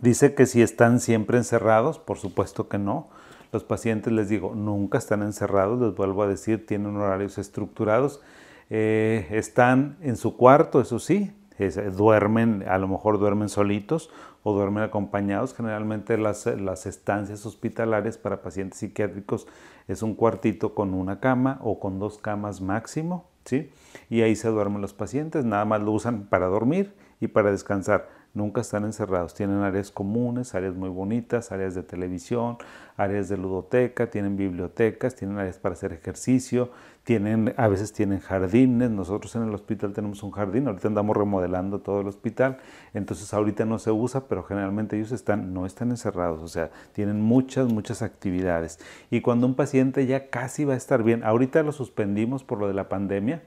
Dice 0.00 0.34
que 0.34 0.46
si 0.46 0.62
están 0.62 1.00
siempre 1.00 1.38
encerrados, 1.38 1.98
por 1.98 2.18
supuesto 2.18 2.68
que 2.68 2.78
no. 2.78 3.08
Los 3.52 3.64
pacientes, 3.64 4.12
les 4.12 4.28
digo, 4.28 4.54
nunca 4.54 4.98
están 4.98 5.22
encerrados, 5.22 5.80
les 5.80 5.94
vuelvo 5.96 6.22
a 6.22 6.28
decir, 6.28 6.64
tienen 6.64 6.96
horarios 6.96 7.36
estructurados. 7.36 8.22
Eh, 8.70 9.26
están 9.32 9.98
en 10.00 10.16
su 10.16 10.36
cuarto, 10.36 10.80
eso 10.80 11.00
sí, 11.00 11.32
duermen, 11.68 12.64
a 12.68 12.78
lo 12.78 12.88
mejor 12.88 13.18
duermen 13.18 13.48
solitos 13.48 14.10
o 14.42 14.52
duermen 14.52 14.82
acompañados. 14.82 15.54
Generalmente 15.54 16.16
las, 16.18 16.46
las, 16.46 16.86
estancias 16.86 17.44
hospitalarias 17.46 18.18
para 18.18 18.42
pacientes 18.42 18.78
psiquiátricos 18.78 19.46
es 19.88 20.02
un 20.02 20.14
cuartito 20.14 20.74
con 20.74 20.94
una 20.94 21.20
cama 21.20 21.58
o 21.62 21.78
con 21.78 21.98
dos 21.98 22.18
camas 22.18 22.60
máximo, 22.60 23.28
¿sí? 23.44 23.70
Y 24.08 24.22
ahí 24.22 24.36
se 24.36 24.48
duermen 24.48 24.80
los 24.80 24.94
pacientes, 24.94 25.44
nada 25.44 25.64
más 25.64 25.80
lo 25.82 25.92
usan 25.92 26.24
para 26.24 26.46
dormir 26.46 26.94
y 27.20 27.28
para 27.28 27.50
descansar. 27.50 28.19
Nunca 28.32 28.60
están 28.60 28.84
encerrados, 28.84 29.34
tienen 29.34 29.62
áreas 29.62 29.90
comunes, 29.90 30.54
áreas 30.54 30.76
muy 30.76 30.88
bonitas, 30.88 31.50
áreas 31.50 31.74
de 31.74 31.82
televisión, 31.82 32.58
áreas 32.96 33.28
de 33.28 33.36
ludoteca, 33.36 34.08
tienen 34.08 34.36
bibliotecas, 34.36 35.16
tienen 35.16 35.38
áreas 35.38 35.58
para 35.58 35.72
hacer 35.72 35.92
ejercicio, 35.92 36.70
tienen, 37.02 37.54
a 37.56 37.66
veces 37.66 37.92
tienen 37.92 38.20
jardines. 38.20 38.88
Nosotros 38.88 39.34
en 39.34 39.42
el 39.42 39.52
hospital 39.52 39.92
tenemos 39.94 40.22
un 40.22 40.30
jardín, 40.30 40.68
ahorita 40.68 40.86
andamos 40.86 41.16
remodelando 41.16 41.80
todo 41.80 42.02
el 42.02 42.06
hospital, 42.06 42.58
entonces 42.94 43.34
ahorita 43.34 43.64
no 43.64 43.80
se 43.80 43.90
usa, 43.90 44.28
pero 44.28 44.44
generalmente 44.44 44.96
ellos 44.96 45.10
están, 45.10 45.52
no 45.52 45.66
están 45.66 45.90
encerrados, 45.90 46.40
o 46.40 46.48
sea, 46.48 46.70
tienen 46.92 47.20
muchas, 47.20 47.66
muchas 47.72 48.00
actividades. 48.00 48.78
Y 49.10 49.22
cuando 49.22 49.48
un 49.48 49.56
paciente 49.56 50.06
ya 50.06 50.30
casi 50.30 50.64
va 50.64 50.74
a 50.74 50.76
estar 50.76 51.02
bien, 51.02 51.24
ahorita 51.24 51.64
lo 51.64 51.72
suspendimos 51.72 52.44
por 52.44 52.60
lo 52.60 52.68
de 52.68 52.74
la 52.74 52.88
pandemia, 52.88 53.42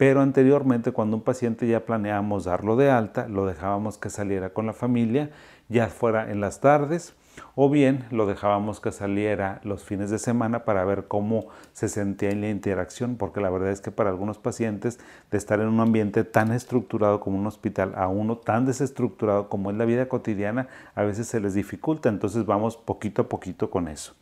pero 0.00 0.22
anteriormente 0.22 0.92
cuando 0.92 1.18
un 1.18 1.22
paciente 1.22 1.68
ya 1.68 1.84
planeábamos 1.84 2.44
darlo 2.44 2.74
de 2.74 2.90
alta, 2.90 3.28
lo 3.28 3.44
dejábamos 3.44 3.98
que 3.98 4.08
saliera 4.08 4.48
con 4.48 4.64
la 4.64 4.72
familia, 4.72 5.28
ya 5.68 5.88
fuera 5.88 6.32
en 6.32 6.40
las 6.40 6.60
tardes, 6.60 7.12
o 7.54 7.68
bien 7.68 8.06
lo 8.10 8.24
dejábamos 8.24 8.80
que 8.80 8.92
saliera 8.92 9.60
los 9.62 9.84
fines 9.84 10.08
de 10.08 10.18
semana 10.18 10.64
para 10.64 10.86
ver 10.86 11.06
cómo 11.06 11.48
se 11.74 11.90
sentía 11.90 12.30
en 12.30 12.40
la 12.40 12.48
interacción, 12.48 13.16
porque 13.16 13.42
la 13.42 13.50
verdad 13.50 13.72
es 13.72 13.82
que 13.82 13.90
para 13.90 14.08
algunos 14.08 14.38
pacientes 14.38 14.98
de 15.30 15.36
estar 15.36 15.60
en 15.60 15.66
un 15.66 15.80
ambiente 15.80 16.24
tan 16.24 16.50
estructurado 16.50 17.20
como 17.20 17.36
un 17.36 17.46
hospital 17.46 17.92
a 17.94 18.08
uno 18.08 18.38
tan 18.38 18.64
desestructurado 18.64 19.50
como 19.50 19.70
es 19.70 19.76
la 19.76 19.84
vida 19.84 20.08
cotidiana, 20.08 20.68
a 20.94 21.02
veces 21.02 21.26
se 21.26 21.40
les 21.40 21.52
dificulta, 21.52 22.08
entonces 22.08 22.46
vamos 22.46 22.78
poquito 22.78 23.20
a 23.20 23.28
poquito 23.28 23.68
con 23.68 23.86
eso. 23.86 24.14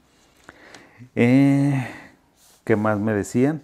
Eh, 1.14 1.86
¿Qué 2.64 2.74
más 2.74 2.98
me 2.98 3.12
decían? 3.12 3.62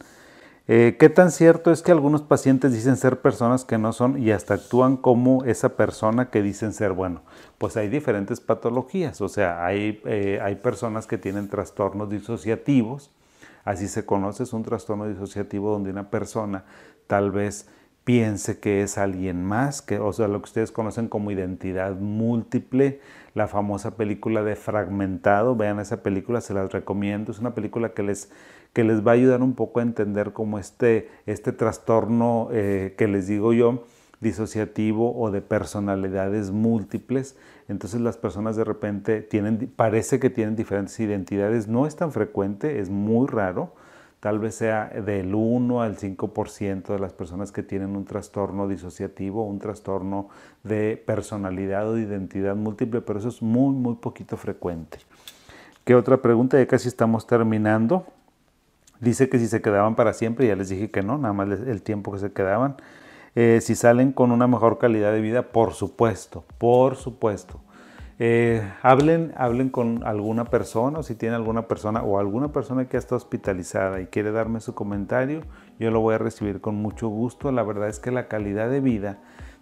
Eh, 0.67 0.97
¿Qué 0.99 1.11
tan 1.11 1.31
cierto 1.31 1.71
es 1.73 1.83
que 1.83 1.93
algunos 1.93 2.23
pacientes 2.23 2.73
dicen 2.73 2.97
ser 2.97 3.21
personas 3.21 3.67
que 3.67 3.77
no 3.77 3.93
son 3.93 4.19
y 4.19 4.31
hasta 4.31 4.55
actúan 4.55 4.97
como 4.97 5.45
esa 5.45 5.77
persona 5.77 6.31
que 6.31 6.41
dicen 6.41 6.73
ser? 6.73 6.93
Bueno, 6.93 7.21
pues 7.59 7.77
hay 7.77 7.89
diferentes 7.89 8.41
patologías, 8.41 9.21
o 9.21 9.29
sea, 9.29 9.67
hay, 9.67 10.01
eh, 10.07 10.39
hay 10.43 10.55
personas 10.57 11.07
que 11.07 11.19
tienen 11.19 11.51
trastornos 11.51 12.09
disociativos, 12.09 13.11
así 13.65 13.89
se 13.89 14.07
conoce, 14.07 14.45
es 14.45 14.55
un 14.55 14.63
trastorno 14.63 15.07
disociativo 15.07 15.71
donde 15.71 15.91
una 15.91 16.09
persona 16.09 16.65
tal 17.09 17.31
vez 17.31 17.69
piense 18.05 18.59
que 18.59 18.83
es 18.83 18.97
alguien 18.97 19.45
más, 19.45 19.83
que, 19.83 19.99
o 19.99 20.15
sea, 20.15 20.29
lo 20.29 20.41
que 20.41 20.45
ustedes 20.45 20.73
conocen 20.73 21.09
como 21.09 21.31
identidad 21.31 21.95
múltiple, 21.97 23.01
la 23.35 23.49
famosa 23.49 23.97
película 23.97 24.43
de 24.43 24.57
Fragmentado, 24.57 25.57
vean 25.57 25.79
esa 25.79 26.03
película, 26.03 26.41
se 26.41 26.55
las 26.55 26.73
recomiendo, 26.73 27.33
es 27.33 27.39
una 27.39 27.55
película 27.55 27.93
que 27.93 28.03
les 28.03 28.31
que 28.75 28.85
les 28.85 29.07
va 29.07 29.13
a 29.13 29.15
ayudar 29.15 29.41
un 29.41 29.55
poco 29.55 29.81
a 29.81 29.85
entender 29.85 30.33
cómo 30.33 30.59
este, 30.59 31.09
este 31.27 31.53
trastorno 31.53 32.49
eh, 32.53 32.95
que 32.99 33.09
les 33.09 33.29
digo 33.29 33.53
yo, 33.53 33.85
disociativo 34.21 35.17
o 35.17 35.31
de 35.31 35.41
personalidades 35.41 36.51
múltiples. 36.51 37.37
Entonces 37.69 38.01
las 38.01 38.17
personas 38.17 38.57
de 38.57 38.65
repente 38.65 39.23
tienen, 39.23 39.73
parece 39.75 40.19
que 40.19 40.29
tienen 40.29 40.57
diferentes 40.57 40.99
identidades. 40.99 41.69
No 41.69 41.87
es 41.87 41.95
tan 41.95 42.11
frecuente, 42.11 42.81
es 42.81 42.91
muy 42.91 43.29
raro. 43.29 43.73
Tal 44.19 44.41
vez 44.41 44.57
sea 44.57 44.87
del 44.89 45.35
1 45.35 45.83
al 45.83 45.97
5% 45.97 46.87
de 46.95 46.99
las 46.99 47.13
personas 47.13 47.53
que 47.53 47.63
tienen 47.63 47.95
un 47.95 48.07
trastorno 48.07 48.67
disociativo, 48.67 49.45
un 49.45 49.61
trastorno 49.61 50.31
de 50.65 51.01
personalidad 51.07 51.89
o 51.89 51.95
de 51.95 52.03
identidad 52.03 52.57
múltiple, 52.57 53.03
pero 53.03 53.21
eso 53.21 53.29
es 53.29 53.41
muy, 53.41 53.75
muy 53.75 53.97
poquito 53.97 54.37
frecuente. 54.37 54.99
¿Qué 55.85 55.95
otra 55.95 56.23
pregunta? 56.23 56.59
Ya 56.59 56.67
casi 56.67 56.89
estamos 56.89 57.27
terminando. 57.27 58.07
Dice 59.05 59.29
que 59.29 59.39
si 59.39 59.47
se 59.47 59.61
quedaban 59.61 59.95
para 59.95 60.15
siempre, 60.15 60.47
ya 60.47 60.57
les 60.57 60.71
dije 60.71 60.91
que 60.91 61.03
no, 61.03 61.19
nada 61.19 61.35
más 61.35 61.49
el 61.51 61.83
tiempo 61.83 62.11
que 62.13 62.19
se 62.19 62.33
quedaban. 62.33 62.77
Eh, 63.35 63.61
si 63.61 63.75
salen 63.75 64.13
con 64.13 64.33
una 64.33 64.47
mejor 64.47 64.79
calidad 64.79 65.13
de 65.13 65.21
vida, 65.21 65.43
por 65.53 65.75
supuesto, 65.75 66.45
por 66.57 66.97
supuesto. 66.97 67.61
Eh, 68.19 68.63
hablen, 68.81 69.33
hablen 69.37 69.69
con 69.69 70.05
alguna 70.05 70.45
persona 70.45 71.01
o 71.01 71.03
si 71.03 71.17
tiene 71.17 71.35
alguna 71.35 71.67
persona 71.67 72.03
o 72.03 72.19
alguna 72.19 72.53
persona 72.53 72.89
que 72.89 72.97
está 72.97 73.17
hospitalizada 73.17 74.01
y 74.01 74.07
quiere 74.07 74.31
darme 74.31 74.61
su 74.61 74.75
comentario, 74.75 75.43
yo 75.81 75.91
lo 75.91 76.01
voy 76.01 76.15
a 76.15 76.19
recibir 76.19 76.61
con 76.61 76.77
mucho 76.77 77.09
gusto. 77.09 77.53
La 77.53 77.63
verdad 77.63 77.89
es 77.89 77.99
que 77.99 78.11
la 78.11 78.29
calidad 78.29 78.71
de 78.71 78.81
vida 78.81 79.19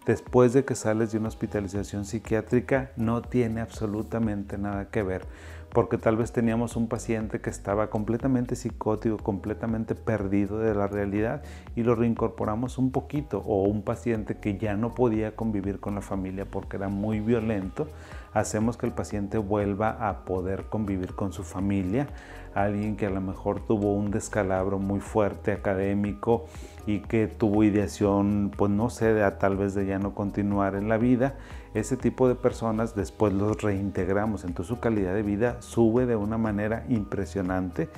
después 0.06 0.52
de 0.52 0.64
que 0.64 0.74
sales 0.74 1.12
de 1.12 1.18
una 1.18 1.28
hospitalización 1.28 2.04
psiquiátrica 2.04 2.90
no 2.96 3.22
tiene 3.22 3.60
absolutamente 3.60 4.58
nada 4.58 4.90
que 4.90 5.02
ver 5.02 5.26
porque 5.72 5.96
tal 5.96 6.16
vez 6.16 6.32
teníamos 6.32 6.76
un 6.76 6.86
paciente 6.86 7.40
que 7.40 7.48
estaba 7.48 7.88
completamente 7.88 8.56
psicótico, 8.56 9.16
completamente 9.16 9.94
perdido 9.94 10.58
de 10.58 10.74
la 10.74 10.86
realidad 10.86 11.42
y 11.74 11.82
lo 11.82 11.94
reincorporamos 11.94 12.76
un 12.76 12.90
poquito, 12.90 13.38
o 13.46 13.62
un 13.62 13.82
paciente 13.82 14.36
que 14.36 14.58
ya 14.58 14.76
no 14.76 14.94
podía 14.94 15.34
convivir 15.34 15.80
con 15.80 15.94
la 15.94 16.02
familia 16.02 16.44
porque 16.44 16.76
era 16.76 16.88
muy 16.88 17.20
violento, 17.20 17.88
hacemos 18.34 18.76
que 18.76 18.86
el 18.86 18.92
paciente 18.92 19.38
vuelva 19.38 20.08
a 20.08 20.24
poder 20.24 20.64
convivir 20.64 21.14
con 21.14 21.32
su 21.32 21.42
familia, 21.42 22.06
alguien 22.54 22.96
que 22.96 23.06
a 23.06 23.10
lo 23.10 23.22
mejor 23.22 23.60
tuvo 23.60 23.94
un 23.94 24.10
descalabro 24.10 24.78
muy 24.78 25.00
fuerte 25.00 25.52
académico 25.52 26.44
y 26.86 27.00
que 27.00 27.28
tuvo 27.28 27.64
ideación, 27.64 28.50
pues 28.54 28.70
no 28.70 28.90
sé, 28.90 29.14
de, 29.14 29.30
tal 29.32 29.56
vez 29.56 29.74
de 29.74 29.86
ya 29.86 29.98
no 29.98 30.14
continuar 30.14 30.74
en 30.74 30.88
la 30.88 30.98
vida, 30.98 31.36
ese 31.74 31.96
tipo 31.96 32.28
de 32.28 32.34
personas 32.34 32.94
después 32.94 33.32
los 33.32 33.62
reintegramos, 33.62 34.44
entonces 34.44 34.68
su 34.68 34.80
calidad 34.80 35.14
de 35.14 35.22
vida 35.22 35.56
sube 35.60 36.06
de 36.06 36.16
una 36.16 36.38
manera 36.38 36.84
impresionante, 36.88 37.88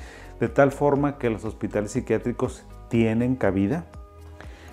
de 0.40 0.48
tal 0.48 0.70
forma 0.70 1.18
que 1.18 1.30
los 1.30 1.44
hospitales 1.44 1.92
psiquiátricos 1.92 2.64
tienen 2.88 3.36
cabida. 3.36 3.86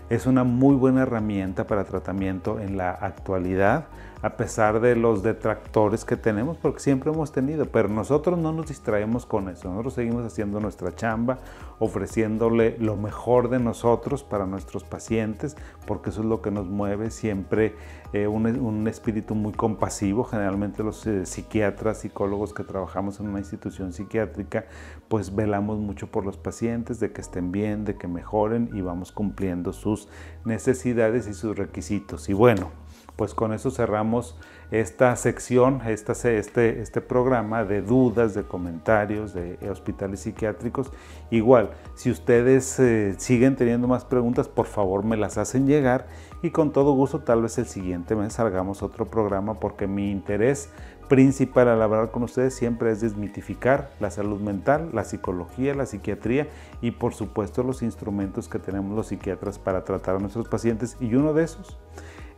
Es 0.10 0.26
una 0.26 0.44
muy 0.44 0.76
buena 0.76 1.04
herramienta 1.04 1.68
para 1.68 1.86
tratamiento 1.86 2.60
en 2.60 2.78
la 2.78 2.92
actualidad 2.92 3.88
a 4.22 4.38
pesar 4.38 4.80
de 4.80 4.96
los 4.96 5.24
detractores 5.24 6.06
que 6.06 6.18
tenemos, 6.18 6.58
porque 6.58 6.80
siempre 6.80 7.12
hemos 7.12 7.32
tenido, 7.32 7.66
pero 7.66 7.88
nosotros 7.88 8.38
no 8.38 8.52
nos 8.52 8.68
distraemos 8.68 9.26
con 9.26 9.50
eso, 9.50 9.70
nosotros 9.70 9.96
seguimos 9.96 10.26
haciendo 10.26 10.60
nuestra 10.60 10.96
chamba, 10.96 11.40
ofreciéndole 11.80 12.78
lo 12.80 12.96
mejor 12.96 13.50
de 13.50 13.60
nosotros 13.60 14.24
para 14.24 14.46
nuestros 14.46 14.84
pacientes, 14.84 15.58
porque 15.88 16.12
eso 16.12 16.22
es 16.22 16.28
lo 16.28 16.42
que 16.42 16.52
nos 16.52 16.68
mueve 16.68 17.10
siempre 17.10 17.76
eh, 18.14 18.28
un, 18.28 18.88
espíritu 18.88 19.36
muy 19.36 19.54
compasivo, 19.54 20.24
generalmente 20.24 20.84
los 20.84 21.08
eh, 21.08 21.26
psiquiatras, 21.26 22.00
psicólogos 22.00 22.54
que 22.54 22.64
trabajamos 22.64 23.20
en 23.20 23.30
una 23.30 23.40
institución 23.40 23.94
psiquiátrica, 23.94 24.66
pues 25.08 25.34
velamos 25.34 25.80
mucho 25.80 26.08
por 26.08 26.26
los 26.26 26.38
pacientes, 26.38 27.00
de 27.00 27.12
que 27.12 27.22
estén 27.22 27.52
bien, 27.52 27.86
de 27.86 27.96
que 27.96 28.08
mejoren 28.08 28.70
y 28.74 28.82
vamos 28.82 29.12
cumpliendo 29.12 29.74
sus 29.74 30.10
necesidades 30.46 31.28
y 31.28 31.34
sus 31.34 31.58
requisitos. 31.58 32.28
Y 32.30 32.34
bueno, 32.34 32.81
pues 33.22 33.36
con 33.36 33.54
eso 33.54 33.70
cerramos 33.70 34.36
esta 34.72 35.16
sección, 35.16 35.84
esta, 35.86 36.14
este, 36.32 36.82
este 36.82 37.02
programa 37.02 37.64
de 37.64 37.84
dudas, 37.84 38.34
de 38.34 38.42
comentarios 38.42 39.36
de 39.36 39.60
hospitales 39.70 40.22
psiquiátricos. 40.22 40.90
Igual, 41.30 41.70
si 41.94 42.10
ustedes 42.10 42.80
eh, 42.80 43.14
siguen 43.20 43.56
teniendo 43.56 43.88
más 43.88 44.06
preguntas, 44.06 44.48
por 44.48 44.66
favor 44.66 45.06
me 45.06 45.18
las 45.18 45.38
hacen 45.38 45.68
llegar 45.68 46.08
y 46.42 46.50
con 46.50 46.72
todo 46.72 46.94
gusto 46.94 47.20
tal 47.20 47.44
vez 47.44 47.60
el 47.60 47.68
siguiente 47.68 48.16
mes 48.16 48.34
salgamos 48.34 48.82
otro 48.82 49.06
programa 49.06 49.60
porque 49.60 49.86
mi 49.86 50.10
interés 50.10 50.72
principal 51.08 51.68
al 51.68 51.82
hablar 51.84 52.10
con 52.10 52.24
ustedes 52.24 52.56
siempre 52.56 52.90
es 52.92 53.02
desmitificar 53.02 53.92
la 54.00 54.10
salud 54.10 54.40
mental, 54.40 54.90
la 54.94 55.04
psicología, 55.04 55.76
la 55.76 55.86
psiquiatría 55.86 56.48
y 56.82 56.90
por 56.90 57.14
supuesto 57.14 57.62
los 57.62 57.84
instrumentos 57.84 58.48
que 58.48 58.58
tenemos 58.58 58.96
los 58.96 59.10
psiquiatras 59.10 59.60
para 59.60 59.84
tratar 59.84 60.16
a 60.16 60.20
nuestros 60.20 60.48
pacientes 60.48 60.98
y 61.00 61.14
uno 61.14 61.34
de 61.34 61.44
esos 61.44 61.78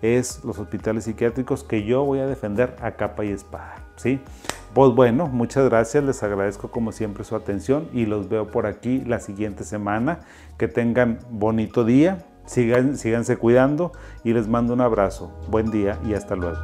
es 0.03 0.43
los 0.43 0.59
hospitales 0.59 1.05
psiquiátricos 1.05 1.63
que 1.63 1.85
yo 1.85 2.03
voy 2.03 2.19
a 2.19 2.27
defender 2.27 2.75
a 2.81 2.91
capa 2.91 3.23
y 3.23 3.29
espada. 3.29 3.75
¿sí? 3.95 4.19
Pues 4.73 4.91
bueno, 4.91 5.27
muchas 5.27 5.69
gracias, 5.69 6.03
les 6.03 6.21
agradezco 6.23 6.69
como 6.69 6.91
siempre 6.91 7.23
su 7.23 7.35
atención 7.35 7.87
y 7.93 8.05
los 8.05 8.27
veo 8.27 8.47
por 8.47 8.65
aquí 8.65 8.99
la 9.05 9.19
siguiente 9.19 9.63
semana. 9.63 10.19
Que 10.57 10.67
tengan 10.67 11.19
bonito 11.29 11.85
día, 11.85 12.25
sigan, 12.45 12.97
síganse 12.97 13.37
cuidando 13.37 13.93
y 14.23 14.33
les 14.33 14.47
mando 14.47 14.73
un 14.73 14.81
abrazo. 14.81 15.31
Buen 15.49 15.71
día 15.71 15.97
y 16.05 16.13
hasta 16.13 16.35
luego. 16.35 16.59